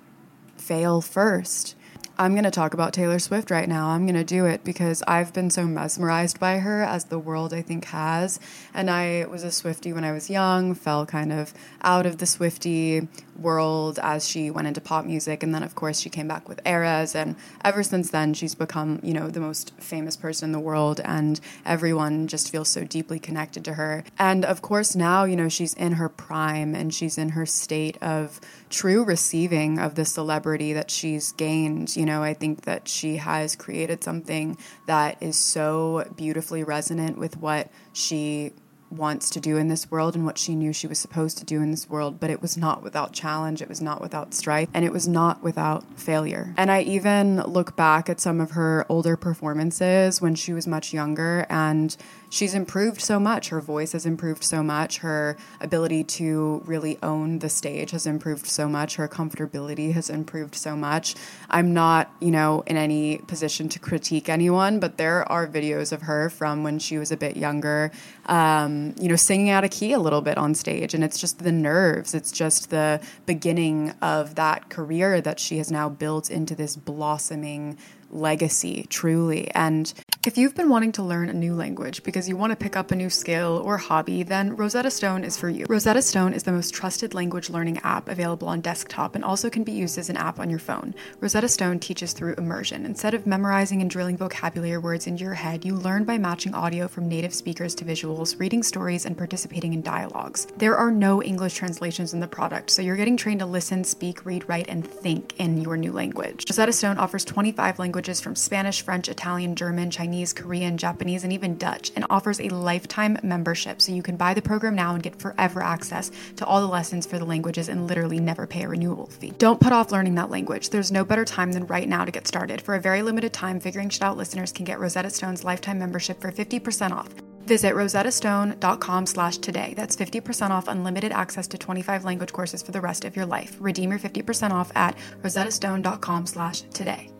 fail 0.58 1.00
first. 1.00 1.76
I'm 2.16 2.34
going 2.34 2.44
to 2.44 2.52
talk 2.52 2.76
about 2.76 2.94
Taylor 2.94 3.18
Swift 3.18 3.50
right 3.50 3.68
now. 3.68 3.88
I'm 3.88 4.06
going 4.06 4.16
to 4.16 4.24
do 4.24 4.46
it 4.46 4.64
because 4.64 5.02
I've 5.08 5.34
been 5.34 5.50
so 5.50 5.66
mesmerized 5.66 6.40
by 6.40 6.60
her 6.60 6.84
as 6.84 7.06
the 7.06 7.18
world, 7.18 7.56
I 7.56 7.64
think, 7.64 7.86
has. 7.86 8.40
And 8.72 8.88
I 8.88 9.26
was 9.26 9.44
a 9.44 9.52
Swifty 9.52 9.92
when 9.94 10.04
I 10.04 10.12
was 10.12 10.30
young, 10.30 10.76
fell 10.76 11.08
kind 11.08 11.34
of 11.34 11.56
out 11.82 12.06
of 12.06 12.20
the 12.20 12.28
Swifty 12.28 13.08
world 13.36 13.98
as 14.04 14.28
she 14.28 14.52
went 14.52 14.68
into 14.68 14.80
pop 14.80 15.06
music. 15.06 15.42
And 15.42 15.56
then, 15.56 15.64
of 15.64 15.74
course, 15.74 16.00
she 16.00 16.10
came 16.12 16.28
back 16.28 16.48
with 16.48 16.62
Eras. 16.68 17.16
And 17.16 17.36
ever 17.66 17.82
since 17.82 18.12
then, 18.12 18.36
she's 18.36 18.54
become, 18.54 19.00
you 19.02 19.14
know, 19.14 19.32
the 19.32 19.40
most 19.40 19.74
famous 19.80 20.16
person 20.16 20.50
in 20.50 20.52
the 20.52 20.60
world. 20.60 21.02
And 21.04 21.40
everyone 21.66 22.28
just 22.28 22.52
feels 22.52 22.70
so 22.70 22.84
deeply 22.84 23.18
connected 23.18 23.66
to 23.66 23.74
her. 23.74 24.04
And 24.20 24.46
of 24.46 24.62
course, 24.62 24.96
now, 24.96 25.24
you 25.24 25.36
know, 25.36 25.50
she's 25.50 25.74
in 25.74 25.94
her 25.94 26.10
prime 26.10 26.76
and 26.76 26.94
she's 26.94 27.18
in 27.18 27.30
her 27.30 27.48
state 27.48 27.98
of 28.04 28.40
true 28.70 29.04
receiving 29.04 29.80
of 29.80 29.96
the 29.96 30.06
celebrity 30.06 30.74
that 30.74 30.92
she's 30.92 31.32
gained. 31.32 31.96
You 31.96 32.03
know, 32.06 32.24
I 32.24 32.34
think 32.34 32.62
that 32.64 32.88
she 32.88 33.18
has 33.18 33.56
created 33.56 34.04
something 34.04 34.58
that 34.86 35.22
is 35.22 35.38
so 35.38 36.10
beautifully 36.16 36.64
resonant 36.64 37.18
with 37.18 37.38
what 37.38 37.70
she 37.92 38.54
wants 38.94 39.30
to 39.32 39.40
do 39.40 39.58
in 39.58 39.68
this 39.68 39.90
world 39.92 40.16
and 40.16 40.26
what 40.26 40.38
she 40.38 40.56
knew 40.56 40.74
she 40.74 40.88
was 40.88 41.00
supposed 41.00 41.38
to 41.40 41.46
do 41.46 41.62
in 41.62 41.72
this 41.72 41.90
world, 41.90 42.20
but 42.20 42.30
it 42.30 42.42
was 42.42 42.58
not 42.58 42.84
without 42.84 43.14
challenge, 43.14 43.62
it 43.62 43.70
was 43.70 43.82
not 43.82 44.02
without 44.02 44.34
strife, 44.34 44.70
and 44.74 44.86
it 44.86 44.92
was 44.92 45.08
not 45.08 45.42
without 45.42 45.84
failure. 46.00 46.54
And 46.58 46.72
I 46.72 46.82
even 46.82 47.42
look 47.42 47.76
back 47.76 48.10
at 48.10 48.20
some 48.20 48.40
of 48.40 48.52
her 48.52 48.86
older 48.90 49.16
performances 49.16 50.22
when 50.22 50.36
she 50.36 50.54
was 50.54 50.68
much 50.68 50.94
younger, 50.94 51.46
and 51.50 51.96
she's 52.30 52.54
improved 52.54 53.02
so 53.02 53.20
much. 53.20 53.50
Her 53.50 53.62
voice 53.62 53.94
has 53.94 54.06
improved 54.06 54.44
so 54.44 54.64
much. 54.64 54.98
Her 55.00 55.38
ability 55.62 56.04
to 56.04 56.62
really 56.66 56.98
own 57.02 57.40
the 57.40 57.50
stage 57.50 57.92
has 57.92 58.06
improved 58.06 58.48
so 58.48 58.68
much. 58.68 58.96
Her 58.96 59.08
comfortability 59.08 59.94
has 59.94 60.10
improved 60.10 60.56
so 60.56 60.76
much. 60.76 61.16
I'm 61.50 61.74
not, 61.74 62.12
you 62.20 62.32
know, 62.32 62.64
in 62.68 62.78
any 62.78 63.20
position 63.20 63.70
to 63.70 63.80
critique 63.80 64.30
anyone, 64.30 64.80
but 64.80 64.98
there 64.98 65.32
are 65.32 65.48
videos 65.48 65.92
of 65.92 66.04
her 66.04 66.30
from 66.30 66.64
when 66.64 66.80
she 66.80 66.98
was 66.98 67.12
a 67.12 67.18
bit 67.18 67.38
younger, 67.38 67.92
um, 68.26 68.83
you 69.00 69.08
know, 69.08 69.16
singing 69.16 69.50
out 69.50 69.64
of 69.64 69.72
key 69.72 69.94
a 69.94 70.00
little 70.00 70.22
bit 70.22 70.38
on 70.38 70.56
stage. 70.56 70.94
And 70.94 71.04
it's 71.04 71.20
just 71.20 71.40
the 71.40 71.52
nerves, 71.52 72.14
it's 72.14 72.32
just 72.32 72.70
the 72.70 73.02
beginning 73.26 73.92
of 74.02 74.36
that 74.36 74.70
career 74.70 75.22
that 75.22 75.40
she 75.40 75.58
has 75.58 75.72
now 75.72 75.90
built 75.90 76.30
into 76.30 76.56
this 76.56 76.76
blossoming 76.76 77.78
legacy, 78.14 78.86
truly. 78.90 79.50
And 79.52 79.92
if 80.26 80.38
you've 80.38 80.56
been 80.56 80.70
wanting 80.70 80.94
to 80.94 81.04
learn 81.04 81.30
a 81.30 81.34
new 81.34 81.54
language 81.54 82.04
because 82.04 82.30
you 82.30 82.38
want 82.38 82.52
to 82.52 82.56
pick 82.56 82.78
up 82.78 82.92
a 82.92 82.96
new 82.96 83.10
skill 83.10 83.62
or 83.66 83.78
hobby, 83.78 84.24
then 84.24 84.56
Rosetta 84.56 84.92
Stone 84.92 85.24
is 85.24 85.36
for 85.36 85.50
you. 85.50 85.66
Rosetta 85.68 86.02
Stone 86.02 86.34
is 86.34 86.44
the 86.44 86.52
most 86.52 86.74
trusted 86.74 87.14
language 87.14 87.50
learning 87.50 87.80
app 87.80 88.08
available 88.08 88.48
on 88.48 88.62
desktop 88.62 89.16
and 89.16 89.24
also 89.26 89.50
can 89.50 89.64
be 89.64 89.72
used 89.72 89.98
as 89.98 90.10
an 90.10 90.16
app 90.16 90.40
on 90.40 90.50
your 90.50 90.60
phone. 90.60 90.94
Rosetta 91.20 91.50
Stone 91.50 91.80
teaches 91.80 92.14
through 92.14 92.36
immersion. 92.36 92.86
Instead 92.86 93.14
of 93.14 93.28
memorizing 93.28 93.82
and 93.82 93.90
drilling 93.90 94.16
vocabulary 94.16 94.78
words 94.78 95.08
into 95.08 95.24
your 95.24 95.34
head, 95.34 95.66
you 95.66 95.76
learn 95.76 96.06
by 96.06 96.18
matching 96.18 96.54
audio 96.54 96.88
from 96.88 97.10
native 97.10 97.34
speakers 97.34 97.76
to 97.76 97.86
visuals, 97.86 98.40
reading 98.40 98.64
stories, 98.64 99.06
and 99.06 99.18
participating 99.18 99.74
in 99.74 99.82
dialogues. 99.82 100.48
There 100.58 100.78
are 100.78 100.92
no 100.92 101.22
English 101.22 101.56
translations 101.56 102.14
in 102.14 102.20
the 102.20 102.28
product, 102.28 102.70
so 102.70 102.82
you're 102.82 102.96
getting 102.96 103.18
trained 103.18 103.40
to 103.40 103.46
listen, 103.46 103.84
speak, 103.84 104.26
read, 104.26 104.48
write, 104.48 104.70
and 104.70 104.88
think 104.88 105.34
in 105.40 105.60
your 105.60 105.76
new 105.76 105.92
language. 105.92 106.46
Rosetta 106.50 106.72
Stone 106.72 106.98
offers 106.98 107.26
25 107.26 107.80
languages 107.80 108.03
from 108.22 108.36
Spanish, 108.36 108.82
French, 108.82 109.10
Italian, 109.10 109.56
German, 109.56 109.92
Chinese, 109.92 110.14
Chinese, 110.14 110.34
Korean, 110.34 110.78
Japanese, 110.78 111.24
and 111.24 111.34
even 111.34 111.58
Dutch, 111.58 111.92
and 111.96 112.06
offers 112.10 112.40
a 112.40 112.50
lifetime 112.50 113.18
membership. 113.24 113.82
So 113.82 113.92
you 113.92 114.04
can 114.04 114.16
buy 114.16 114.34
the 114.34 114.42
program 114.42 114.76
now 114.76 114.94
and 114.94 115.02
get 115.02 115.20
forever 115.20 115.62
access 115.62 116.12
to 116.36 116.46
all 116.46 116.62
the 116.62 116.68
lessons 116.68 117.06
for 117.06 117.18
the 117.18 117.26
languages 117.26 117.68
and 117.68 117.88
literally 117.88 118.20
never 118.20 118.46
pay 118.46 118.64
a 118.64 118.68
renewal 118.68 119.08
fee. 119.08 119.34
Don't 119.38 119.60
put 119.60 119.74
off 119.74 119.92
learning 119.92 120.16
that 120.16 120.30
language. 120.30 120.70
There's 120.70 120.92
no 120.92 121.04
better 121.04 121.26
time 121.26 121.52
than 121.52 121.68
right 121.68 121.90
now 121.90 122.06
to 122.06 122.12
get 122.12 122.28
started. 122.28 122.62
For 122.62 122.76
a 122.76 122.80
very 122.80 123.02
limited 123.02 123.34
time, 123.34 123.60
Figuring 123.60 123.90
Shit 123.90 124.04
Out 124.04 124.18
listeners 124.18 124.52
can 124.52 124.66
get 124.66 124.80
Rosetta 124.80 125.10
Stone's 125.10 125.44
lifetime 125.44 125.80
membership 125.80 126.22
for 126.22 126.32
50% 126.32 126.92
off. 126.92 127.10
Visit 127.46 127.74
rosettastone.com 127.74 129.06
slash 129.06 129.38
today. 129.38 129.74
That's 129.76 129.96
50% 129.96 130.52
off 130.52 130.68
unlimited 130.68 131.12
access 131.12 131.48
to 131.48 131.58
25 131.58 132.06
language 132.06 132.32
courses 132.32 132.62
for 132.62 132.72
the 132.72 132.82
rest 132.82 133.04
of 133.04 133.16
your 133.16 133.26
life. 133.26 133.58
Redeem 133.60 133.90
your 133.92 134.00
50% 134.00 134.52
off 134.52 134.72
at 134.76 134.98
rosettastone.com 135.24 136.26
slash 136.28 136.62
today. 136.74 137.13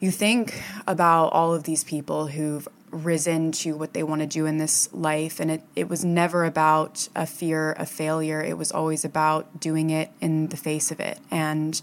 You 0.00 0.10
think 0.10 0.62
about 0.86 1.28
all 1.28 1.54
of 1.54 1.64
these 1.64 1.84
people 1.84 2.28
who've 2.28 2.68
risen 2.90 3.52
to 3.52 3.76
what 3.76 3.92
they 3.92 4.02
want 4.02 4.20
to 4.20 4.26
do 4.26 4.46
in 4.46 4.58
this 4.58 4.88
life 4.92 5.40
and 5.40 5.50
it, 5.50 5.62
it 5.76 5.88
was 5.88 6.04
never 6.04 6.44
about 6.44 7.08
a 7.14 7.26
fear 7.26 7.72
of 7.72 7.88
failure. 7.88 8.42
It 8.42 8.56
was 8.56 8.72
always 8.72 9.04
about 9.04 9.60
doing 9.60 9.90
it 9.90 10.10
in 10.20 10.48
the 10.48 10.56
face 10.56 10.90
of 10.90 11.00
it. 11.00 11.18
And 11.30 11.80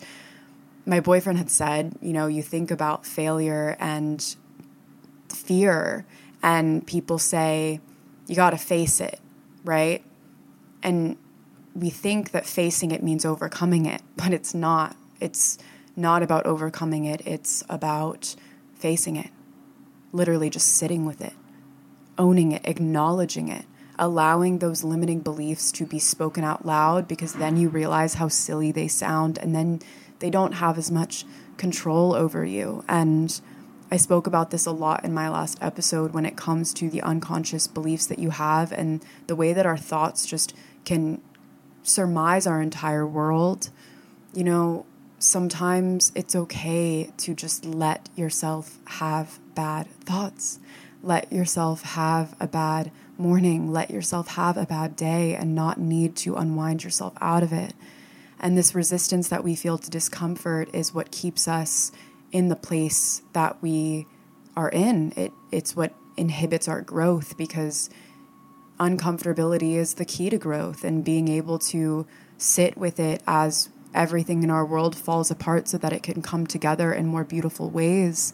my 0.86 1.00
boyfriend 1.00 1.38
had 1.38 1.52
said 1.52 1.96
you 2.02 2.14
know 2.14 2.28
you 2.28 2.42
think 2.42 2.72
about 2.72 3.06
failure 3.06 3.76
and 3.80 4.36
fear 5.30 6.06
and 6.42 6.86
people 6.86 7.20
say 7.20 7.80
you 8.28 8.36
got 8.36 8.52
to 8.52 8.58
face 8.58 9.00
it 9.00 9.20
right? 9.64 10.04
And 10.82 11.18
we 11.76 11.90
think 11.90 12.32
that 12.32 12.46
facing 12.46 12.92
it 12.92 13.04
means 13.04 13.26
overcoming 13.26 13.86
it 13.86 14.02
but 14.16 14.34
it's 14.34 14.54
not. 14.54 14.96
It's 15.20 15.58
not 15.96 16.24
about 16.24 16.46
overcoming 16.46 17.06
it, 17.06 17.22
it's 17.26 17.64
about 17.70 18.36
facing 18.76 19.16
it, 19.16 19.30
literally 20.12 20.50
just 20.50 20.68
sitting 20.68 21.06
with 21.06 21.22
it, 21.22 21.34
owning 22.18 22.52
it, 22.52 22.62
acknowledging 22.66 23.48
it, 23.48 23.66
allowing 23.98 24.60
those 24.60 24.84
limiting 24.84 25.20
beliefs 25.22 25.72
to 25.72 25.86
be 25.86 26.00
spoken 26.00 26.44
out 26.44 26.66
loud 26.66 27.08
because 27.08 27.34
then 27.34 27.58
you 27.58 27.70
realize 27.70 28.16
how 28.16 28.28
silly 28.28 28.72
they 28.72 28.88
sound 28.88 29.38
and 29.38 29.56
then 29.56 29.80
they 30.20 30.30
don't 30.30 30.54
have 30.54 30.78
as 30.78 30.92
much 30.92 31.26
control 31.58 32.14
over 32.14 32.46
you. 32.46 32.84
And 32.88 33.40
I 33.92 33.98
spoke 33.98 34.28
about 34.28 34.52
this 34.52 34.66
a 34.66 34.72
lot 34.72 35.06
in 35.06 35.14
my 35.14 35.30
last 35.30 35.58
episode 35.62 36.14
when 36.14 36.26
it 36.26 36.36
comes 36.36 36.74
to 36.76 36.90
the 36.90 37.02
unconscious 37.02 37.68
beliefs 37.68 38.08
that 38.08 38.20
you 38.20 38.32
have 38.32 38.72
and 38.72 39.04
the 39.28 39.36
way 39.36 39.54
that 39.54 39.66
our 39.66 39.78
thoughts 39.78 40.26
just 40.26 40.54
can 40.84 41.22
surmise 41.84 42.48
our 42.48 42.62
entire 42.62 43.06
world. 43.06 43.70
You 44.34 44.44
know, 44.44 44.86
sometimes 45.20 46.12
it's 46.16 46.36
okay 46.36 47.12
to 47.18 47.34
just 47.34 47.66
let 47.66 48.10
yourself 48.16 48.80
have 48.86 49.40
bad 49.56 49.88
thoughts. 50.02 50.60
Let 51.02 51.32
yourself 51.32 51.84
have 51.84 52.36
a 52.40 52.48
bad 52.48 52.92
morning. 53.18 53.72
Let 53.72 53.92
yourself 53.92 54.30
have 54.30 54.58
a 54.58 54.66
bad 54.66 54.96
day 54.96 55.36
and 55.36 55.56
not 55.56 55.80
need 55.80 56.16
to 56.18 56.36
unwind 56.36 56.84
yourself 56.84 57.14
out 57.22 57.44
of 57.44 57.54
it. 57.54 57.74
And 58.40 58.58
this 58.58 58.76
resistance 58.76 59.30
that 59.30 59.44
we 59.44 59.56
feel 59.56 59.78
to 59.78 59.90
discomfort 59.90 60.70
is 60.74 60.94
what 60.94 61.12
keeps 61.12 61.48
us 61.48 61.92
in 62.32 62.50
the 62.50 62.56
place 62.56 63.22
that 63.34 63.62
we 63.62 64.08
are 64.56 64.70
in. 64.70 65.14
It, 65.16 65.32
it's 65.52 65.76
what 65.76 65.94
inhibits 66.18 66.68
our 66.68 66.82
growth 66.82 67.38
because 67.38 67.90
uncomfortability 68.80 69.76
is 69.76 69.94
the 69.94 70.06
key 70.06 70.30
to 70.30 70.38
growth 70.38 70.84
and 70.84 71.04
being 71.04 71.28
able 71.28 71.58
to 71.58 72.06
sit 72.38 72.78
with 72.78 73.00
it 73.00 73.24
as 73.26 73.70
everything 73.96 74.44
in 74.44 74.50
our 74.50 74.66
world 74.66 74.96
falls 74.96 75.32
apart 75.32 75.68
so 75.68 75.78
that 75.78 75.94
it 75.94 76.04
can 76.04 76.22
come 76.22 76.46
together 76.46 76.94
in 76.94 77.08
more 77.08 77.24
beautiful 77.24 77.70
ways 77.70 78.34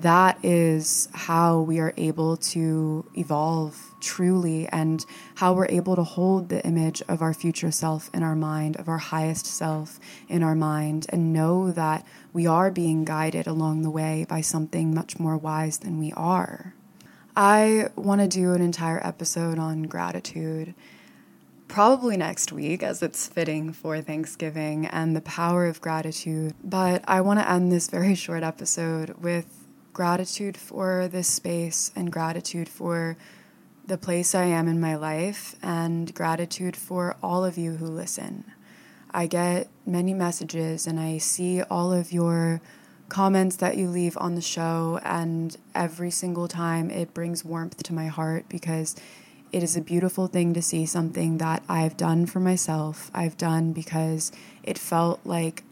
that 0.00 0.38
is 0.44 1.08
how 1.12 1.60
we 1.60 1.78
are 1.78 1.94
able 1.96 2.36
to 2.36 3.04
evolve 3.14 3.94
truly 4.00 4.68
and 4.68 5.04
how 5.36 5.54
we're 5.54 5.66
able 5.66 5.96
to 5.96 6.02
hold 6.02 6.48
the 6.48 6.64
image 6.66 7.02
of 7.08 7.22
our 7.22 7.32
future 7.32 7.70
self 7.70 8.10
in 8.12 8.22
our 8.22 8.36
mind, 8.36 8.76
of 8.76 8.88
our 8.88 8.98
highest 8.98 9.46
self 9.46 9.98
in 10.28 10.42
our 10.42 10.54
mind, 10.54 11.06
and 11.08 11.32
know 11.32 11.70
that 11.72 12.06
we 12.32 12.46
are 12.46 12.70
being 12.70 13.04
guided 13.04 13.46
along 13.46 13.82
the 13.82 13.90
way 13.90 14.26
by 14.28 14.40
something 14.40 14.94
much 14.94 15.18
more 15.18 15.36
wise 15.36 15.78
than 15.78 15.98
we 15.98 16.12
are. 16.12 16.74
I 17.34 17.88
want 17.96 18.20
to 18.20 18.28
do 18.28 18.52
an 18.52 18.62
entire 18.62 19.04
episode 19.04 19.58
on 19.58 19.84
gratitude. 19.84 20.74
Probably 21.68 22.16
next 22.16 22.52
week, 22.52 22.82
as 22.82 23.02
it's 23.02 23.26
fitting 23.26 23.72
for 23.72 24.00
Thanksgiving 24.00 24.86
and 24.86 25.14
the 25.14 25.20
power 25.20 25.66
of 25.66 25.80
gratitude. 25.80 26.54
But 26.62 27.04
I 27.06 27.20
want 27.20 27.40
to 27.40 27.50
end 27.50 27.70
this 27.70 27.88
very 27.88 28.14
short 28.24 28.42
episode 28.42 29.10
with 29.20 29.46
gratitude 29.92 30.56
for 30.56 31.08
this 31.08 31.28
space 31.28 31.90
and 31.96 32.12
gratitude 32.12 32.68
for 32.68 33.16
the 33.86 33.98
place 33.98 34.34
I 34.34 34.44
am 34.44 34.68
in 34.68 34.80
my 34.80 34.96
life 34.96 35.54
and 35.62 36.12
gratitude 36.14 36.76
for 36.76 37.16
all 37.22 37.44
of 37.44 37.56
you 37.56 37.76
who 37.76 37.86
listen. 37.86 38.44
I 39.10 39.26
get 39.26 39.68
many 39.86 40.12
messages 40.12 40.86
and 40.86 41.00
I 41.00 41.18
see 41.18 41.62
all 41.62 41.92
of 41.92 42.12
your 42.12 42.60
comments 43.08 43.56
that 43.56 43.76
you 43.76 43.88
leave 43.88 44.16
on 44.18 44.34
the 44.34 44.40
show, 44.40 45.00
and 45.04 45.56
every 45.74 46.10
single 46.10 46.48
time 46.48 46.90
it 46.90 47.14
brings 47.14 47.44
warmth 47.44 47.82
to 47.84 47.94
my 47.94 48.06
heart 48.06 48.44
because 48.48 48.96
it 49.52 49.62
is 49.62 49.76
a 49.76 49.80
beautiful 49.80 50.26
thing 50.26 50.54
to 50.54 50.62
see 50.62 50.86
something 50.86 51.38
that 51.38 51.62
I've 51.68 51.96
done 51.96 52.26
for 52.26 52.40
myself. 52.40 53.10
I've 53.14 53.36
done 53.36 53.72
because 53.72 54.32
it 54.62 54.78
felt 54.78 55.20
like 55.24 55.62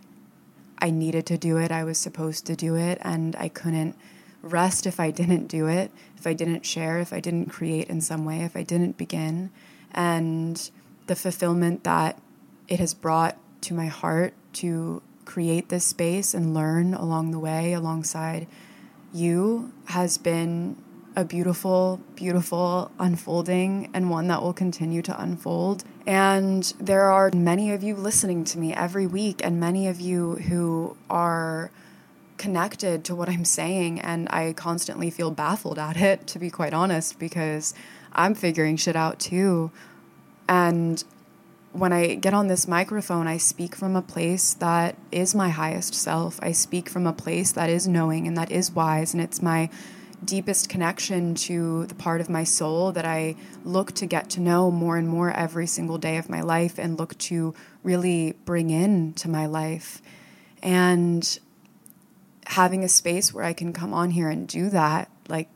I 0.78 0.90
needed 0.90 1.26
to 1.26 1.38
do 1.38 1.56
it, 1.58 1.70
I 1.70 1.84
was 1.84 1.98
supposed 1.98 2.46
to 2.46 2.56
do 2.56 2.76
it, 2.76 2.98
and 3.02 3.36
I 3.36 3.48
couldn't 3.48 3.96
rest 4.42 4.86
if 4.86 5.00
I 5.00 5.10
didn't 5.10 5.46
do 5.46 5.66
it, 5.66 5.90
if 6.16 6.26
I 6.26 6.34
didn't 6.34 6.66
share, 6.66 6.98
if 6.98 7.12
I 7.12 7.20
didn't 7.20 7.50
create 7.50 7.88
in 7.88 8.00
some 8.00 8.24
way, 8.24 8.40
if 8.40 8.56
I 8.56 8.62
didn't 8.62 8.96
begin. 8.96 9.50
And 9.92 10.70
the 11.06 11.16
fulfillment 11.16 11.84
that 11.84 12.20
it 12.68 12.80
has 12.80 12.94
brought 12.94 13.36
to 13.62 13.74
my 13.74 13.86
heart 13.86 14.34
to 14.54 15.02
create 15.24 15.68
this 15.68 15.84
space 15.84 16.34
and 16.34 16.54
learn 16.54 16.94
along 16.94 17.30
the 17.30 17.38
way 17.38 17.72
alongside 17.72 18.46
you 19.12 19.72
has 19.86 20.18
been 20.18 20.76
a 21.16 21.24
beautiful, 21.24 22.00
beautiful 22.16 22.90
unfolding 22.98 23.88
and 23.94 24.10
one 24.10 24.26
that 24.28 24.42
will 24.42 24.52
continue 24.52 25.00
to 25.02 25.20
unfold. 25.20 25.84
And 26.06 26.62
there 26.80 27.04
are 27.04 27.30
many 27.32 27.70
of 27.72 27.82
you 27.82 27.94
listening 27.94 28.44
to 28.44 28.58
me 28.58 28.74
every 28.74 29.06
week, 29.06 29.40
and 29.44 29.60
many 29.60 29.86
of 29.88 30.00
you 30.00 30.34
who 30.36 30.96
are 31.08 31.70
connected 32.36 33.04
to 33.04 33.14
what 33.14 33.28
I'm 33.28 33.44
saying, 33.44 34.00
and 34.00 34.28
I 34.30 34.52
constantly 34.54 35.08
feel 35.08 35.30
baffled 35.30 35.78
at 35.78 35.96
it, 35.96 36.26
to 36.28 36.38
be 36.38 36.50
quite 36.50 36.74
honest, 36.74 37.18
because 37.18 37.74
I'm 38.12 38.34
figuring 38.34 38.76
shit 38.76 38.96
out 38.96 39.20
too. 39.20 39.70
And 40.48 41.02
when 41.72 41.92
I 41.92 42.16
get 42.16 42.34
on 42.34 42.48
this 42.48 42.68
microphone, 42.68 43.26
I 43.26 43.36
speak 43.36 43.74
from 43.74 43.96
a 43.96 44.02
place 44.02 44.54
that 44.54 44.96
is 45.10 45.34
my 45.34 45.48
highest 45.48 45.94
self. 45.94 46.38
I 46.42 46.52
speak 46.52 46.88
from 46.88 47.06
a 47.06 47.12
place 47.12 47.52
that 47.52 47.70
is 47.70 47.88
knowing 47.88 48.26
and 48.26 48.36
that 48.36 48.50
is 48.50 48.72
wise, 48.72 49.14
and 49.14 49.22
it's 49.22 49.40
my 49.40 49.70
deepest 50.24 50.68
connection 50.68 51.34
to 51.34 51.86
the 51.86 51.94
part 51.94 52.20
of 52.20 52.28
my 52.28 52.44
soul 52.44 52.92
that 52.92 53.04
I 53.04 53.36
look 53.64 53.92
to 53.92 54.06
get 54.06 54.30
to 54.30 54.40
know 54.40 54.70
more 54.70 54.96
and 54.96 55.08
more 55.08 55.30
every 55.30 55.66
single 55.66 55.98
day 55.98 56.16
of 56.16 56.28
my 56.28 56.40
life 56.40 56.78
and 56.78 56.98
look 56.98 57.16
to 57.18 57.54
really 57.82 58.34
bring 58.44 58.70
in 58.70 59.12
to 59.14 59.28
my 59.28 59.46
life. 59.46 60.02
And 60.62 61.38
having 62.46 62.84
a 62.84 62.88
space 62.88 63.32
where 63.32 63.44
I 63.44 63.52
can 63.52 63.72
come 63.72 63.92
on 63.92 64.10
here 64.10 64.28
and 64.28 64.46
do 64.46 64.70
that, 64.70 65.10
like 65.28 65.48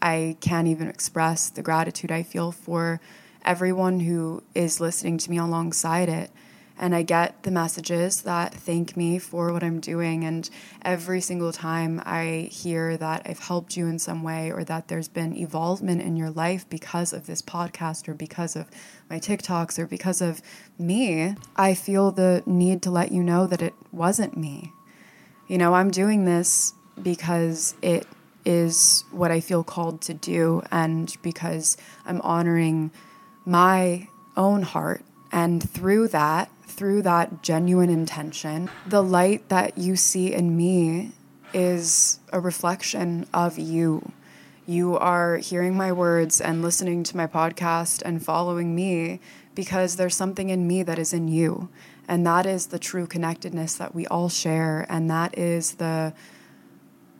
I 0.00 0.36
can't 0.40 0.68
even 0.68 0.88
express 0.88 1.50
the 1.50 1.62
gratitude 1.62 2.12
I 2.12 2.22
feel 2.22 2.52
for 2.52 3.00
everyone 3.44 4.00
who 4.00 4.42
is 4.54 4.80
listening 4.80 5.18
to 5.18 5.30
me 5.30 5.38
alongside 5.38 6.08
it. 6.08 6.30
And 6.78 6.94
I 6.94 7.02
get 7.02 7.44
the 7.44 7.50
messages 7.50 8.22
that 8.22 8.52
thank 8.52 8.96
me 8.96 9.18
for 9.18 9.52
what 9.52 9.62
I'm 9.62 9.78
doing. 9.78 10.24
And 10.24 10.48
every 10.82 11.20
single 11.20 11.52
time 11.52 12.02
I 12.04 12.48
hear 12.50 12.96
that 12.96 13.22
I've 13.26 13.38
helped 13.38 13.76
you 13.76 13.86
in 13.86 13.98
some 13.98 14.22
way 14.22 14.50
or 14.50 14.64
that 14.64 14.88
there's 14.88 15.08
been 15.08 15.36
evolvement 15.36 16.02
in 16.02 16.16
your 16.16 16.30
life 16.30 16.68
because 16.68 17.12
of 17.12 17.26
this 17.26 17.42
podcast 17.42 18.08
or 18.08 18.14
because 18.14 18.56
of 18.56 18.68
my 19.08 19.20
TikToks 19.20 19.78
or 19.78 19.86
because 19.86 20.20
of 20.20 20.42
me, 20.78 21.36
I 21.56 21.74
feel 21.74 22.10
the 22.10 22.42
need 22.44 22.82
to 22.82 22.90
let 22.90 23.12
you 23.12 23.22
know 23.22 23.46
that 23.46 23.62
it 23.62 23.74
wasn't 23.92 24.36
me. 24.36 24.72
You 25.46 25.58
know, 25.58 25.74
I'm 25.74 25.90
doing 25.90 26.24
this 26.24 26.74
because 27.00 27.74
it 27.82 28.06
is 28.44 29.04
what 29.10 29.30
I 29.30 29.40
feel 29.40 29.64
called 29.64 30.02
to 30.02 30.14
do 30.14 30.62
and 30.70 31.14
because 31.22 31.76
I'm 32.04 32.20
honoring 32.22 32.90
my 33.44 34.08
own 34.36 34.62
heart. 34.62 35.04
And 35.32 35.68
through 35.68 36.08
that, 36.08 36.50
through 36.74 37.02
that 37.02 37.42
genuine 37.42 37.90
intention, 37.90 38.68
the 38.86 39.02
light 39.02 39.48
that 39.48 39.78
you 39.78 39.96
see 39.96 40.32
in 40.32 40.56
me 40.56 41.12
is 41.52 42.18
a 42.32 42.40
reflection 42.40 43.26
of 43.32 43.58
you. 43.58 44.12
You 44.66 44.96
are 44.98 45.36
hearing 45.36 45.76
my 45.76 45.92
words 45.92 46.40
and 46.40 46.62
listening 46.62 47.04
to 47.04 47.16
my 47.16 47.26
podcast 47.26 48.02
and 48.04 48.24
following 48.24 48.74
me 48.74 49.20
because 49.54 49.96
there's 49.96 50.16
something 50.16 50.50
in 50.50 50.66
me 50.66 50.82
that 50.82 50.98
is 50.98 51.12
in 51.12 51.28
you. 51.28 51.68
And 52.08 52.26
that 52.26 52.44
is 52.44 52.66
the 52.66 52.78
true 52.78 53.06
connectedness 53.06 53.76
that 53.76 53.94
we 53.94 54.06
all 54.08 54.28
share. 54.28 54.84
And 54.88 55.08
that 55.10 55.38
is 55.38 55.74
the 55.74 56.12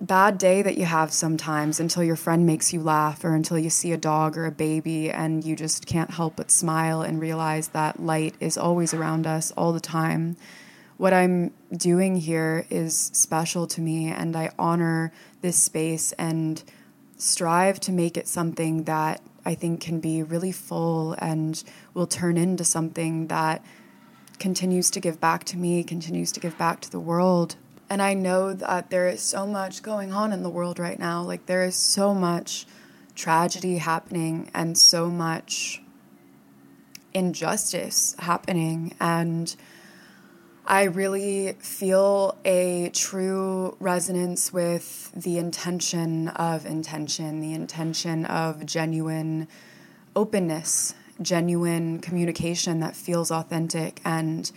bad 0.01 0.39
day 0.39 0.61
that 0.63 0.77
you 0.77 0.85
have 0.85 1.13
sometimes 1.13 1.81
until 1.81 2.03
your 2.03 2.17
friend 2.17 2.45
makes 2.45 2.73
you 2.73 2.81
laugh 2.81 3.25
or 3.25 3.35
until 3.35 3.59
you 3.59 3.71
see 3.71 3.93
a 3.93 3.97
dog 3.97 4.37
or 4.37 4.45
a 4.45 4.51
baby 4.51 5.11
and 5.11 5.45
you 5.45 5.57
just 5.57 5.87
can't 5.87 6.11
help 6.11 6.37
but 6.37 6.51
smile 6.51 7.03
and 7.03 7.21
realize 7.21 7.69
that 7.69 8.01
light 8.01 8.35
is 8.41 8.59
always 8.59 8.93
around 8.93 9.27
us 9.27 9.51
all 9.53 9.73
the 9.73 9.81
time. 9.81 10.37
What 10.97 11.13
I'm 11.13 11.53
doing 11.77 12.17
here 12.17 12.67
is 12.71 12.97
special 13.13 13.67
to 13.69 13.81
me, 13.81 14.09
and 14.11 14.37
I 14.37 14.51
honor 14.59 15.13
this 15.41 15.57
space 15.57 16.13
and 16.13 16.63
strive 17.17 17.81
to 17.81 17.93
make 17.93 18.17
it 18.17 18.29
something 18.29 18.85
that 18.85 19.21
I 19.45 19.55
think 19.55 19.81
can 19.81 19.99
be 20.01 20.23
really 20.23 20.53
full 20.53 21.15
and 21.19 21.63
will 21.95 22.07
turn 22.07 22.37
into 22.37 22.65
something 22.65 23.27
that 23.27 23.65
continues 24.39 24.91
to 24.91 25.01
give 25.01 25.21
back 25.21 25.45
to 25.45 25.57
me, 25.57 25.83
continues 25.83 26.31
to 26.33 26.41
give 26.41 26.57
back 26.59 26.81
to 26.83 26.91
the 26.91 27.01
world. 27.01 27.57
And 27.95 28.03
I 28.03 28.13
know 28.13 28.53
that 28.55 28.91
there 28.91 29.07
is 29.07 29.23
so 29.23 29.47
much 29.47 29.81
going 29.81 30.13
on 30.13 30.33
in 30.33 30.43
the 30.43 30.51
world 30.51 30.81
right 30.81 30.99
now. 30.99 31.23
Like, 31.23 31.47
there 31.47 31.63
is 31.63 31.77
so 31.77 32.13
much 32.13 32.67
tragedy 33.15 33.79
happening 33.79 34.51
and 34.53 34.77
so 34.77 35.09
much 35.09 35.81
injustice 37.13 38.17
happening. 38.19 38.97
And 38.99 39.55
I 40.67 40.83
really 40.83 41.53
feel 41.61 42.37
a 42.45 42.91
true 42.93 43.77
resonance 43.79 44.53
with 44.53 45.13
the 45.13 45.39
intention 45.39 46.27
of 46.31 46.67
intention, 46.67 47.39
the 47.39 47.55
intention 47.55 48.25
of 48.25 48.67
genuine 48.67 49.47
openness 50.17 50.97
genuine 51.23 52.01
communication 52.01 52.81
that 52.81 52.97
feels 52.97 53.31
authentic. 53.31 54.01
And 54.05 54.51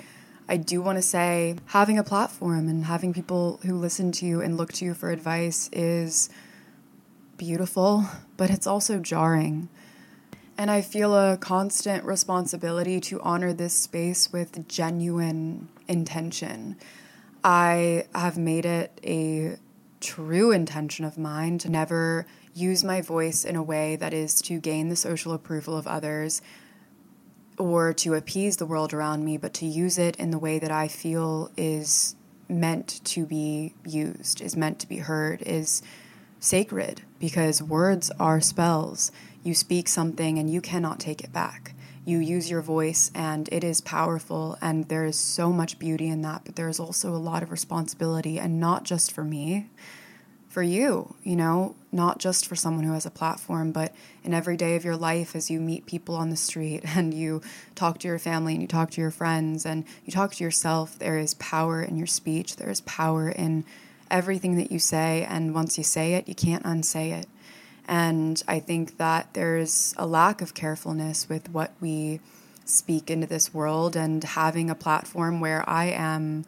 I 0.49 0.57
do 0.57 0.81
want 0.81 0.97
to 0.97 1.01
say 1.01 1.55
having 1.67 1.99
a 1.99 2.03
platform 2.03 2.69
and 2.69 2.85
having 2.85 3.13
people 3.13 3.59
who 3.63 3.75
listen 3.75 4.11
to 4.13 4.25
you 4.25 4.41
and 4.41 4.55
look 4.55 4.71
to 4.73 4.85
you 4.85 4.93
for 4.93 5.11
advice 5.11 5.69
is 5.73 6.29
beautiful, 7.37 8.05
but 8.37 8.49
it's 8.49 8.65
also 8.65 8.99
jarring. 8.99 9.67
And 10.57 10.71
I 10.71 10.81
feel 10.81 11.15
a 11.15 11.37
constant 11.37 12.03
responsibility 12.05 12.99
to 13.01 13.21
honor 13.21 13.53
this 13.53 13.73
space 13.73 14.31
with 14.31 14.67
genuine 14.67 15.67
intention. 15.87 16.77
I 17.43 18.05
have 18.15 18.37
made 18.37 18.65
it 18.65 18.99
a 19.03 19.57
true 19.99 20.51
intention 20.51 21.03
of 21.05 21.17
mine 21.17 21.57
to 21.59 21.69
never 21.69 22.25
use 22.53 22.83
my 22.83 23.01
voice 23.01 23.43
in 23.43 23.55
a 23.55 23.63
way 23.63 23.97
that 23.97 24.13
is 24.13 24.41
to 24.43 24.59
gain 24.59 24.89
the 24.89 24.95
social 24.95 25.33
approval 25.33 25.77
of 25.77 25.85
others 25.87 26.41
or 27.57 27.93
to 27.93 28.13
appease 28.13 28.57
the 28.57 28.65
world 28.65 28.93
around 28.93 29.25
me, 29.25 29.37
but 29.37 29.53
to 29.55 29.65
use 29.65 29.97
it 29.97 30.15
in 30.17 30.31
the 30.31 30.39
way 30.39 30.59
that 30.59 30.71
I 30.71 30.87
feel 30.87 31.51
is 31.57 32.15
meant 32.47 33.01
to 33.03 33.25
be 33.25 33.73
used, 33.85 34.41
is 34.41 34.55
meant 34.55 34.79
to 34.79 34.87
be 34.87 34.97
heard, 34.97 35.41
is 35.41 35.81
sacred 36.39 37.01
because 37.19 37.61
words 37.61 38.11
are 38.19 38.39
spells. 38.39 39.11
You 39.43 39.53
speak 39.53 39.87
something 39.87 40.37
and 40.37 40.49
you 40.49 40.61
cannot 40.61 40.99
take 40.99 41.23
it 41.23 41.33
back. 41.33 41.73
You 42.05 42.19
use 42.19 42.49
your 42.49 42.61
voice 42.61 43.11
and 43.13 43.49
it 43.51 43.63
is 43.63 43.81
powerful, 43.81 44.57
and 44.61 44.87
there 44.87 45.03
is 45.03 45.17
so 45.17 45.51
much 45.51 45.77
beauty 45.77 46.07
in 46.07 46.21
that, 46.21 46.43
but 46.45 46.55
there 46.55 46.69
is 46.69 46.79
also 46.79 47.13
a 47.13 47.17
lot 47.17 47.43
of 47.43 47.51
responsibility, 47.51 48.39
and 48.39 48.61
not 48.61 48.85
just 48.85 49.11
for 49.11 49.25
me, 49.25 49.69
for 50.57 50.63
you, 50.63 51.13
you 51.21 51.35
know, 51.35 51.75
not 51.91 52.17
just 52.17 52.47
for 52.47 52.55
someone 52.55 52.83
who 52.83 52.93
has 52.93 53.05
a 53.05 53.11
platform, 53.11 53.71
but 53.71 53.93
in 54.23 54.33
every 54.33 54.57
day 54.57 54.75
of 54.75 54.83
your 54.83 54.97
life 54.97 55.35
as 55.35 55.51
you 55.51 55.59
meet 55.59 55.85
people 55.85 56.15
on 56.15 56.31
the 56.31 56.35
street 56.35 56.81
and 56.97 57.13
you 57.13 57.43
talk 57.75 57.99
to 57.99 58.07
your 58.07 58.17
family 58.17 58.53
and 58.53 58.63
you 58.63 58.67
talk 58.67 58.89
to 58.89 58.99
your 58.99 59.11
friends 59.11 59.67
and 59.67 59.85
you 60.03 60.11
talk 60.11 60.33
to 60.33 60.43
yourself, 60.43 60.97
there 60.97 61.19
is 61.19 61.35
power 61.35 61.83
in 61.83 61.95
your 61.95 62.07
speech, 62.07 62.55
there 62.55 62.71
is 62.71 62.81
power 62.81 63.29
in 63.29 63.65
everything 64.09 64.57
that 64.57 64.71
you 64.71 64.79
say, 64.79 65.27
and 65.29 65.53
once 65.53 65.77
you 65.77 65.83
say 65.83 66.15
it, 66.15 66.27
you 66.27 66.33
can't 66.33 66.65
unsay 66.65 67.11
it. 67.11 67.27
And 67.87 68.41
I 68.47 68.59
think 68.59 68.97
that 68.97 69.35
there's 69.35 69.93
a 69.95 70.07
lack 70.07 70.41
of 70.41 70.55
carefulness 70.55 71.29
with 71.29 71.51
what 71.51 71.71
we 71.79 72.19
speak 72.65 73.11
into 73.11 73.27
this 73.27 73.53
world, 73.53 73.95
and 73.95 74.23
having 74.23 74.71
a 74.71 74.75
platform 74.75 75.39
where 75.39 75.63
I 75.69 75.85
am 75.91 76.45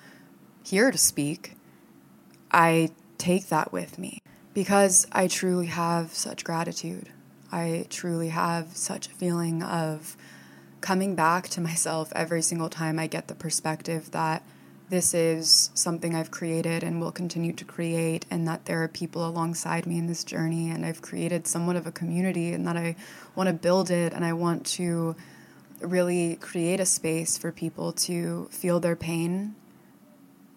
here 0.63 0.89
to 0.89 0.97
speak, 0.97 1.53
I 2.51 2.89
take 3.19 3.49
that 3.49 3.71
with 3.71 3.99
me 3.99 4.21
because 4.55 5.05
I 5.11 5.27
truly 5.27 5.67
have 5.67 6.15
such 6.15 6.43
gratitude. 6.43 7.09
I 7.51 7.85
truly 7.89 8.29
have 8.29 8.75
such 8.75 9.07
a 9.07 9.11
feeling 9.11 9.61
of 9.61 10.17
coming 10.81 11.13
back 11.13 11.49
to 11.49 11.61
myself 11.61 12.11
every 12.15 12.41
single 12.41 12.69
time 12.69 12.97
I 12.97 13.07
get 13.07 13.27
the 13.27 13.35
perspective 13.35 14.11
that 14.11 14.43
this 14.89 15.13
is 15.13 15.69
something 15.75 16.15
I've 16.15 16.31
created 16.31 16.83
and 16.83 16.99
will 16.99 17.11
continue 17.11 17.53
to 17.53 17.63
create, 17.63 18.25
and 18.31 18.47
that 18.47 18.65
there 18.65 18.81
are 18.81 18.87
people 18.87 19.27
alongside 19.27 19.85
me 19.85 19.99
in 19.99 20.07
this 20.07 20.23
journey, 20.23 20.71
and 20.71 20.83
I've 20.83 21.01
created 21.01 21.45
somewhat 21.45 21.75
of 21.75 21.85
a 21.85 21.91
community, 21.91 22.53
and 22.53 22.65
that 22.65 22.75
I 22.75 22.95
want 23.35 23.47
to 23.47 23.53
build 23.53 23.91
it, 23.91 24.13
and 24.13 24.25
I 24.25 24.33
want 24.33 24.65
to 24.65 25.15
really 25.79 26.37
create 26.37 26.79
a 26.79 26.87
space 26.87 27.37
for 27.37 27.51
people 27.51 27.91
to 27.93 28.47
feel 28.51 28.79
their 28.79 28.95
pain 28.95 29.53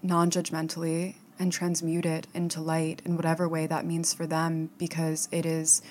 non 0.02 0.30
judgmentally 0.30 1.16
and 1.42 1.52
transmute 1.52 2.06
it 2.06 2.28
into 2.32 2.60
light 2.60 3.02
in 3.04 3.16
whatever 3.16 3.48
way 3.48 3.66
that 3.66 3.84
means 3.84 4.14
for 4.14 4.28
them, 4.28 4.70
because 4.78 5.28
it 5.32 5.44
is, 5.44 5.82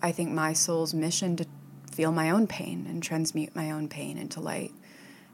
I 0.00 0.12
think, 0.12 0.30
my 0.30 0.52
soul's 0.52 0.94
mission 0.94 1.34
to 1.36 1.46
feel 1.90 2.12
my 2.12 2.30
own 2.30 2.46
pain 2.46 2.86
and 2.88 3.02
transmute 3.02 3.56
my 3.56 3.72
own 3.72 3.88
pain 3.88 4.16
into 4.16 4.40
light. 4.40 4.72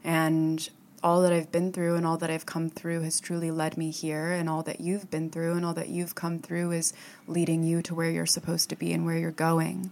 And 0.03 0.67
all 1.03 1.21
that 1.21 1.31
I've 1.31 1.51
been 1.51 1.71
through 1.71 1.95
and 1.95 2.05
all 2.07 2.17
that 2.17 2.31
I've 2.31 2.47
come 2.47 2.71
through 2.71 3.03
has 3.03 3.19
truly 3.19 3.51
led 3.51 3.77
me 3.77 3.91
here, 3.91 4.31
and 4.31 4.49
all 4.49 4.63
that 4.63 4.81
you've 4.81 5.11
been 5.11 5.29
through 5.29 5.53
and 5.53 5.63
all 5.63 5.75
that 5.75 5.89
you've 5.89 6.15
come 6.15 6.39
through 6.39 6.71
is 6.71 6.91
leading 7.27 7.61
you 7.61 7.83
to 7.83 7.93
where 7.93 8.09
you're 8.09 8.25
supposed 8.25 8.69
to 8.69 8.75
be 8.75 8.91
and 8.91 9.05
where 9.05 9.17
you're 9.17 9.29
going. 9.29 9.91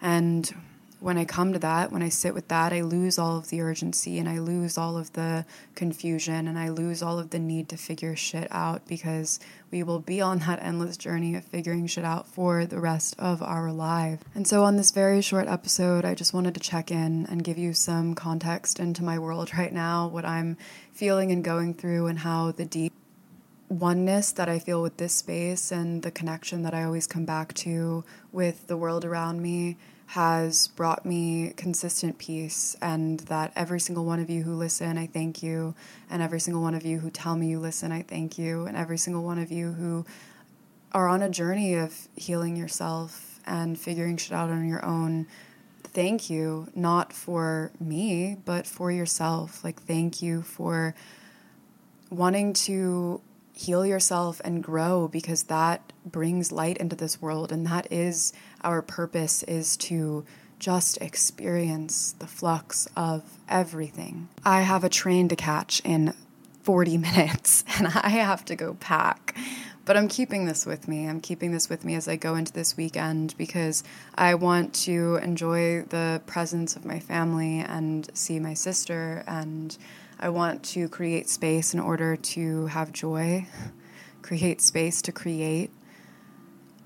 And 0.00 0.54
when 0.98 1.18
I 1.18 1.26
come 1.26 1.52
to 1.52 1.58
that, 1.58 1.92
when 1.92 2.02
I 2.02 2.08
sit 2.08 2.32
with 2.32 2.48
that, 2.48 2.72
I 2.72 2.80
lose 2.80 3.18
all 3.18 3.36
of 3.36 3.48
the 3.50 3.60
urgency 3.60 4.18
and 4.18 4.28
I 4.28 4.38
lose 4.38 4.78
all 4.78 4.96
of 4.96 5.12
the 5.12 5.44
confusion 5.74 6.48
and 6.48 6.58
I 6.58 6.70
lose 6.70 7.02
all 7.02 7.18
of 7.18 7.30
the 7.30 7.38
need 7.38 7.68
to 7.68 7.76
figure 7.76 8.16
shit 8.16 8.48
out 8.50 8.86
because 8.86 9.38
we 9.70 9.82
will 9.82 9.98
be 9.98 10.22
on 10.22 10.38
that 10.40 10.62
endless 10.62 10.96
journey 10.96 11.34
of 11.34 11.44
figuring 11.44 11.86
shit 11.86 12.04
out 12.04 12.26
for 12.26 12.64
the 12.64 12.80
rest 12.80 13.14
of 13.18 13.42
our 13.42 13.72
lives. 13.72 14.22
And 14.34 14.48
so, 14.48 14.64
on 14.64 14.76
this 14.76 14.90
very 14.90 15.20
short 15.20 15.48
episode, 15.48 16.06
I 16.06 16.14
just 16.14 16.32
wanted 16.32 16.54
to 16.54 16.60
check 16.60 16.90
in 16.90 17.26
and 17.26 17.44
give 17.44 17.58
you 17.58 17.74
some 17.74 18.14
context 18.14 18.80
into 18.80 19.04
my 19.04 19.18
world 19.18 19.52
right 19.58 19.72
now, 19.72 20.08
what 20.08 20.24
I'm 20.24 20.56
feeling 20.92 21.30
and 21.30 21.44
going 21.44 21.74
through, 21.74 22.06
and 22.06 22.20
how 22.20 22.52
the 22.52 22.64
deep 22.64 22.94
oneness 23.68 24.32
that 24.32 24.48
I 24.48 24.60
feel 24.60 24.80
with 24.80 24.96
this 24.96 25.12
space 25.12 25.72
and 25.72 26.02
the 26.02 26.10
connection 26.10 26.62
that 26.62 26.72
I 26.72 26.84
always 26.84 27.06
come 27.06 27.24
back 27.24 27.52
to 27.54 28.04
with 28.32 28.68
the 28.68 28.76
world 28.76 29.04
around 29.04 29.42
me 29.42 29.76
has 30.06 30.68
brought 30.68 31.04
me 31.04 31.52
consistent 31.56 32.16
peace, 32.18 32.76
and 32.80 33.20
that 33.20 33.52
every 33.56 33.80
single 33.80 34.04
one 34.04 34.20
of 34.20 34.30
you 34.30 34.44
who 34.44 34.54
listen, 34.54 34.96
I 34.96 35.06
thank 35.06 35.42
you. 35.42 35.74
And 36.08 36.22
every 36.22 36.38
single 36.38 36.62
one 36.62 36.74
of 36.74 36.84
you 36.84 37.00
who 37.00 37.10
tell 37.10 37.36
me 37.36 37.48
you 37.48 37.58
listen, 37.58 37.90
I 37.90 38.02
thank 38.02 38.38
you. 38.38 38.66
And 38.66 38.76
every 38.76 38.98
single 38.98 39.24
one 39.24 39.38
of 39.38 39.50
you 39.50 39.72
who 39.72 40.06
are 40.92 41.08
on 41.08 41.22
a 41.22 41.28
journey 41.28 41.74
of 41.74 42.08
healing 42.14 42.56
yourself 42.56 43.40
and 43.46 43.78
figuring 43.78 44.16
shit 44.16 44.32
out 44.32 44.48
on 44.48 44.68
your 44.68 44.84
own, 44.84 45.26
thank 45.82 46.30
you. 46.30 46.68
Not 46.74 47.12
for 47.12 47.72
me, 47.80 48.36
but 48.44 48.66
for 48.66 48.92
yourself. 48.92 49.64
Like, 49.64 49.82
thank 49.82 50.22
you 50.22 50.42
for 50.42 50.94
wanting 52.10 52.52
to 52.52 53.20
heal 53.56 53.86
yourself 53.86 54.40
and 54.44 54.62
grow 54.62 55.08
because 55.08 55.44
that 55.44 55.92
brings 56.04 56.52
light 56.52 56.76
into 56.76 56.94
this 56.94 57.22
world 57.22 57.50
and 57.50 57.66
that 57.66 57.90
is 57.90 58.32
our 58.62 58.82
purpose 58.82 59.42
is 59.44 59.78
to 59.78 60.24
just 60.58 60.98
experience 61.00 62.14
the 62.18 62.26
flux 62.26 62.86
of 62.96 63.22
everything. 63.48 64.28
I 64.44 64.60
have 64.60 64.84
a 64.84 64.90
train 64.90 65.28
to 65.28 65.36
catch 65.36 65.80
in 65.84 66.12
40 66.62 66.98
minutes 66.98 67.64
and 67.78 67.86
I 67.86 68.10
have 68.10 68.44
to 68.46 68.56
go 68.56 68.74
pack. 68.74 69.34
But 69.86 69.96
I'm 69.96 70.08
keeping 70.08 70.46
this 70.46 70.66
with 70.66 70.88
me. 70.88 71.08
I'm 71.08 71.20
keeping 71.20 71.52
this 71.52 71.70
with 71.70 71.84
me 71.84 71.94
as 71.94 72.08
I 72.08 72.16
go 72.16 72.34
into 72.34 72.52
this 72.52 72.76
weekend 72.76 73.36
because 73.38 73.84
I 74.16 74.34
want 74.34 74.74
to 74.84 75.16
enjoy 75.22 75.82
the 75.82 76.20
presence 76.26 76.74
of 76.74 76.84
my 76.84 76.98
family 76.98 77.60
and 77.60 78.10
see 78.12 78.40
my 78.40 78.52
sister 78.52 79.22
and 79.28 79.78
I 80.18 80.30
want 80.30 80.62
to 80.64 80.88
create 80.88 81.28
space 81.28 81.74
in 81.74 81.80
order 81.80 82.16
to 82.16 82.66
have 82.66 82.90
joy, 82.90 83.46
create 84.22 84.62
space 84.62 85.02
to 85.02 85.12
create. 85.12 85.70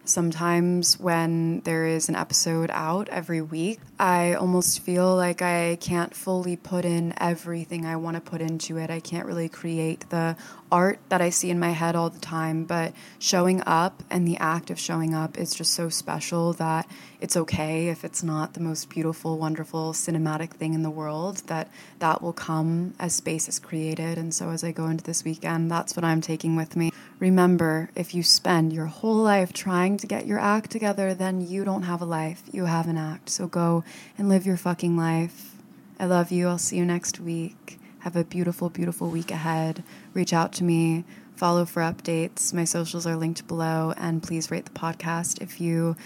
Sometimes, 0.05 0.99
when 0.99 1.61
there 1.61 1.87
is 1.87 2.09
an 2.09 2.17
episode 2.17 2.71
out 2.73 3.09
every 3.11 3.41
week, 3.41 3.79
I 4.01 4.35
almost 4.35 4.81
feel 4.81 5.15
like 5.15 5.43
I 5.43 5.79
can't 5.81 6.13
fully 6.13 6.57
put 6.57 6.85
in 6.85 7.15
everything 7.19 7.87
I 7.87 7.95
want 7.95 8.17
to 8.17 8.21
put 8.21 8.41
into 8.41 8.79
it. 8.79 8.91
I 8.91 8.99
can't 8.99 9.27
really 9.27 9.49
create 9.49 10.11
the 10.11 10.37
art 10.73 10.99
that 11.11 11.21
I 11.21 11.31
see 11.31 11.51
in 11.51 11.61
my 11.61 11.71
head 11.71 11.95
all 11.95 12.11
the 12.11 12.19
time, 12.19 12.65
but 12.65 12.93
showing 13.21 13.63
up 13.65 14.03
and 14.11 14.27
the 14.27 14.39
act 14.39 14.71
of 14.71 14.81
showing 14.81 15.15
up 15.15 15.39
is 15.39 15.55
just 15.55 15.75
so 15.75 15.89
special 15.89 16.55
that 16.55 16.91
it's 17.21 17.37
okay 17.37 17.89
if 17.89 18.05
it's 18.05 18.23
not 18.23 18.55
the 18.55 18.61
most 18.61 18.89
beautiful, 18.89 19.39
wonderful, 19.39 19.93
cinematic 19.93 20.53
thing 20.53 20.75
in 20.75 20.83
the 20.83 20.91
world, 20.91 21.39
that 21.47 21.69
that 21.99 22.23
will 22.23 22.33
come 22.33 22.95
as 22.99 23.15
space 23.15 23.49
is 23.49 23.59
created. 23.59 24.17
And 24.17 24.35
so 24.35 24.51
as 24.51 24.65
I 24.65 24.73
go 24.73 24.87
into 24.87 25.05
this 25.05 25.25
weekend, 25.25 25.71
that's 25.71 25.95
what 25.95 26.05
I'm 26.05 26.21
taking 26.21 26.57
with 26.57 26.77
me. 26.77 26.91
Remember, 27.19 27.91
if 27.95 28.15
you 28.15 28.23
spend 28.23 28.73
your 28.73 28.87
whole 28.87 29.17
life 29.17 29.53
trying 29.53 29.99
to 29.99 30.07
get 30.07 30.27
your 30.27 30.39
act 30.39 30.71
together, 30.71 31.13
then 31.13 31.41
you 31.41 31.65
don't 31.65 31.83
have 31.83 32.01
a 32.01 32.07
life, 32.07 32.43
you 32.51 32.65
have 32.65 32.89
an 32.89 32.97
act. 32.97 33.29
So 33.29 33.47
go 33.47 33.85
and 34.17 34.29
live 34.29 34.47
your 34.47 34.57
fucking 34.57 34.97
life. 34.97 35.57
I 35.99 36.07
love 36.07 36.31
you. 36.31 36.49
I'll 36.49 36.57
see 36.57 36.79
you 36.79 36.87
next 36.87 37.21
week. 37.21 37.79
Have 38.01 38.17
a 38.17 38.25
beautiful, 38.25 38.71
beautiful 38.71 39.11
week 39.11 39.31
ahead. 39.31 39.85
Reach 40.15 40.33
out 40.33 40.55
to 40.55 40.65
me, 40.65 41.05
follow 41.37 41.67
for 41.67 41.83
updates. 41.83 42.55
My 42.55 42.65
socials 42.65 43.07
are 43.07 43.17
linked 43.17 43.47
below, 43.47 43.93
and 43.99 44.23
please 44.23 44.51
rate 44.51 44.65
the 44.65 44.71
podcast 44.71 45.43
if 45.43 45.61
you 45.61 45.97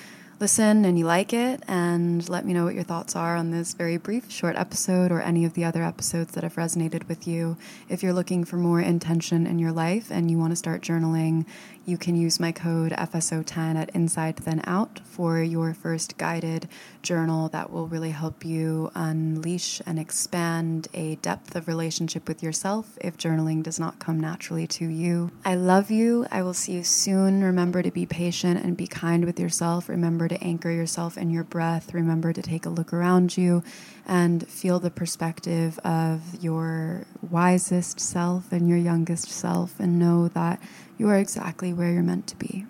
listen 0.44 0.84
and 0.84 0.98
you 0.98 1.06
like 1.06 1.32
it, 1.32 1.56
and 1.68 1.83
let 2.28 2.44
me 2.44 2.52
know 2.52 2.64
what 2.64 2.74
your 2.74 2.84
thoughts 2.84 3.14
are 3.14 3.36
on 3.36 3.50
this 3.50 3.74
very 3.74 3.96
brief, 3.96 4.30
short 4.30 4.56
episode 4.56 5.12
or 5.12 5.20
any 5.20 5.44
of 5.44 5.54
the 5.54 5.64
other 5.64 5.82
episodes 5.82 6.32
that 6.32 6.42
have 6.42 6.56
resonated 6.56 7.06
with 7.08 7.28
you. 7.28 7.56
If 7.88 8.02
you're 8.02 8.12
looking 8.12 8.44
for 8.44 8.56
more 8.56 8.80
intention 8.80 9.46
in 9.46 9.58
your 9.58 9.72
life 9.72 10.10
and 10.10 10.30
you 10.30 10.38
want 10.38 10.52
to 10.52 10.56
start 10.56 10.82
journaling, 10.82 11.46
you 11.86 11.98
can 11.98 12.16
use 12.16 12.40
my 12.40 12.50
code 12.50 12.92
FSO10 12.92 13.76
at 13.76 13.90
Inside 13.90 14.36
Then 14.38 14.62
Out 14.64 15.00
for 15.04 15.42
your 15.42 15.74
first 15.74 16.16
guided 16.16 16.66
journal 17.02 17.48
that 17.50 17.70
will 17.70 17.86
really 17.86 18.10
help 18.10 18.42
you 18.42 18.90
unleash 18.94 19.82
and 19.84 19.98
expand 19.98 20.88
a 20.94 21.16
depth 21.16 21.54
of 21.54 21.68
relationship 21.68 22.26
with 22.26 22.42
yourself 22.42 22.96
if 23.02 23.18
journaling 23.18 23.62
does 23.62 23.78
not 23.78 23.98
come 23.98 24.18
naturally 24.18 24.66
to 24.66 24.86
you. 24.86 25.30
I 25.44 25.56
love 25.56 25.90
you. 25.90 26.26
I 26.30 26.42
will 26.42 26.54
see 26.54 26.72
you 26.72 26.84
soon. 26.84 27.44
Remember 27.44 27.82
to 27.82 27.90
be 27.90 28.06
patient 28.06 28.64
and 28.64 28.76
be 28.78 28.86
kind 28.86 29.26
with 29.26 29.38
yourself. 29.38 29.90
Remember 29.90 30.26
to 30.26 30.42
anchor 30.42 30.70
yourself 30.70 31.18
in 31.18 31.28
your 31.28 31.44
breath. 31.84 31.94
Remember 31.94 32.32
to 32.32 32.42
take 32.42 32.66
a 32.66 32.68
look 32.68 32.92
around 32.92 33.36
you 33.36 33.62
and 34.06 34.46
feel 34.48 34.80
the 34.80 34.90
perspective 34.90 35.78
of 35.80 36.20
your 36.42 37.06
wisest 37.30 38.00
self 38.00 38.52
and 38.52 38.68
your 38.68 38.78
youngest 38.78 39.28
self 39.28 39.78
and 39.80 39.98
know 39.98 40.28
that 40.28 40.60
you 40.98 41.08
are 41.08 41.18
exactly 41.18 41.72
where 41.72 41.92
you're 41.92 42.02
meant 42.02 42.26
to 42.28 42.36
be. 42.36 42.66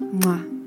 Mwah. 0.00 0.60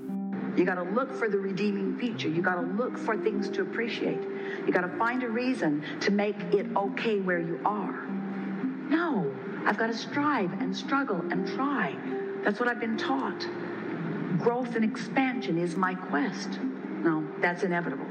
You 0.58 0.64
got 0.64 0.76
to 0.76 0.84
look 0.84 1.14
for 1.14 1.28
the 1.28 1.38
redeeming 1.38 1.98
feature. 2.00 2.30
You 2.30 2.42
got 2.42 2.56
to 2.56 2.62
look 2.62 2.98
for 2.98 3.18
things 3.18 3.50
to 3.50 3.62
appreciate. 3.62 4.22
You 4.66 4.72
got 4.72 4.82
to 4.82 4.98
find 4.98 5.22
a 5.24 5.30
reason 5.30 5.84
to 6.00 6.12
make 6.12 6.40
it 6.54 6.66
okay 6.78 7.20
where 7.20 7.42
you 7.42 7.60
are. 7.66 8.08
No, 8.88 9.34
I've 9.66 9.78
got 9.78 9.88
to 9.88 9.94
strive 9.94 10.54
and 10.62 10.76
struggle 10.76 11.20
and 11.30 11.46
try. 11.46 11.94
That's 12.44 12.60
what 12.60 12.70
I've 12.70 12.80
been 12.80 12.98
taught. 12.98 13.46
Growth 14.40 14.76
and 14.76 14.86
expansion 14.86 15.58
is 15.58 15.76
my 15.76 15.96
quest. 15.96 16.60
No, 17.06 17.24
that's 17.40 17.62
inevitable. 17.62 18.06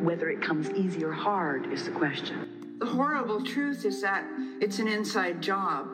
Whether 0.00 0.30
it 0.30 0.40
comes 0.40 0.70
easy 0.70 1.02
or 1.02 1.10
hard 1.10 1.72
is 1.72 1.84
the 1.84 1.90
question. 1.90 2.76
The 2.78 2.86
horrible 2.86 3.42
truth 3.42 3.84
is 3.84 4.00
that 4.02 4.24
it's 4.60 4.78
an 4.78 4.86
inside 4.86 5.42
job. 5.42 5.88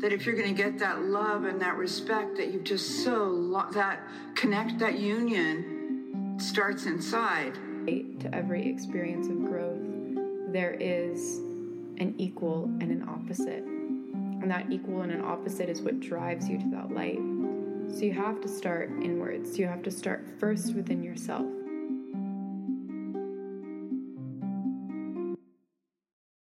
That 0.00 0.12
if 0.12 0.24
you're 0.24 0.36
going 0.36 0.54
to 0.54 0.62
get 0.62 0.78
that 0.78 1.02
love 1.02 1.46
and 1.46 1.60
that 1.60 1.76
respect 1.76 2.36
that 2.36 2.52
you've 2.52 2.62
just 2.62 3.02
so 3.02 3.24
lo- 3.24 3.66
that 3.72 4.00
connect 4.36 4.78
that 4.78 5.00
union 5.00 6.36
starts 6.38 6.86
inside. 6.86 7.54
To 7.86 8.32
every 8.32 8.68
experience 8.68 9.26
of 9.26 9.44
growth, 9.46 9.80
there 10.52 10.76
is 10.78 11.38
an 11.98 12.14
equal 12.18 12.66
and 12.80 12.92
an 12.92 13.08
opposite. 13.08 13.64
And 13.64 14.48
that 14.48 14.70
equal 14.70 15.00
and 15.00 15.10
an 15.10 15.22
opposite 15.22 15.68
is 15.68 15.80
what 15.80 15.98
drives 15.98 16.48
you 16.48 16.58
to 16.58 16.70
that 16.70 16.92
light. 16.92 17.18
So 17.92 18.04
you 18.04 18.12
have 18.12 18.40
to 18.42 18.48
start 18.48 18.90
inwards. 19.02 19.58
You 19.58 19.66
have 19.66 19.82
to 19.82 19.90
start 19.90 20.24
first 20.38 20.74
within 20.74 21.02
yourself. 21.02 21.49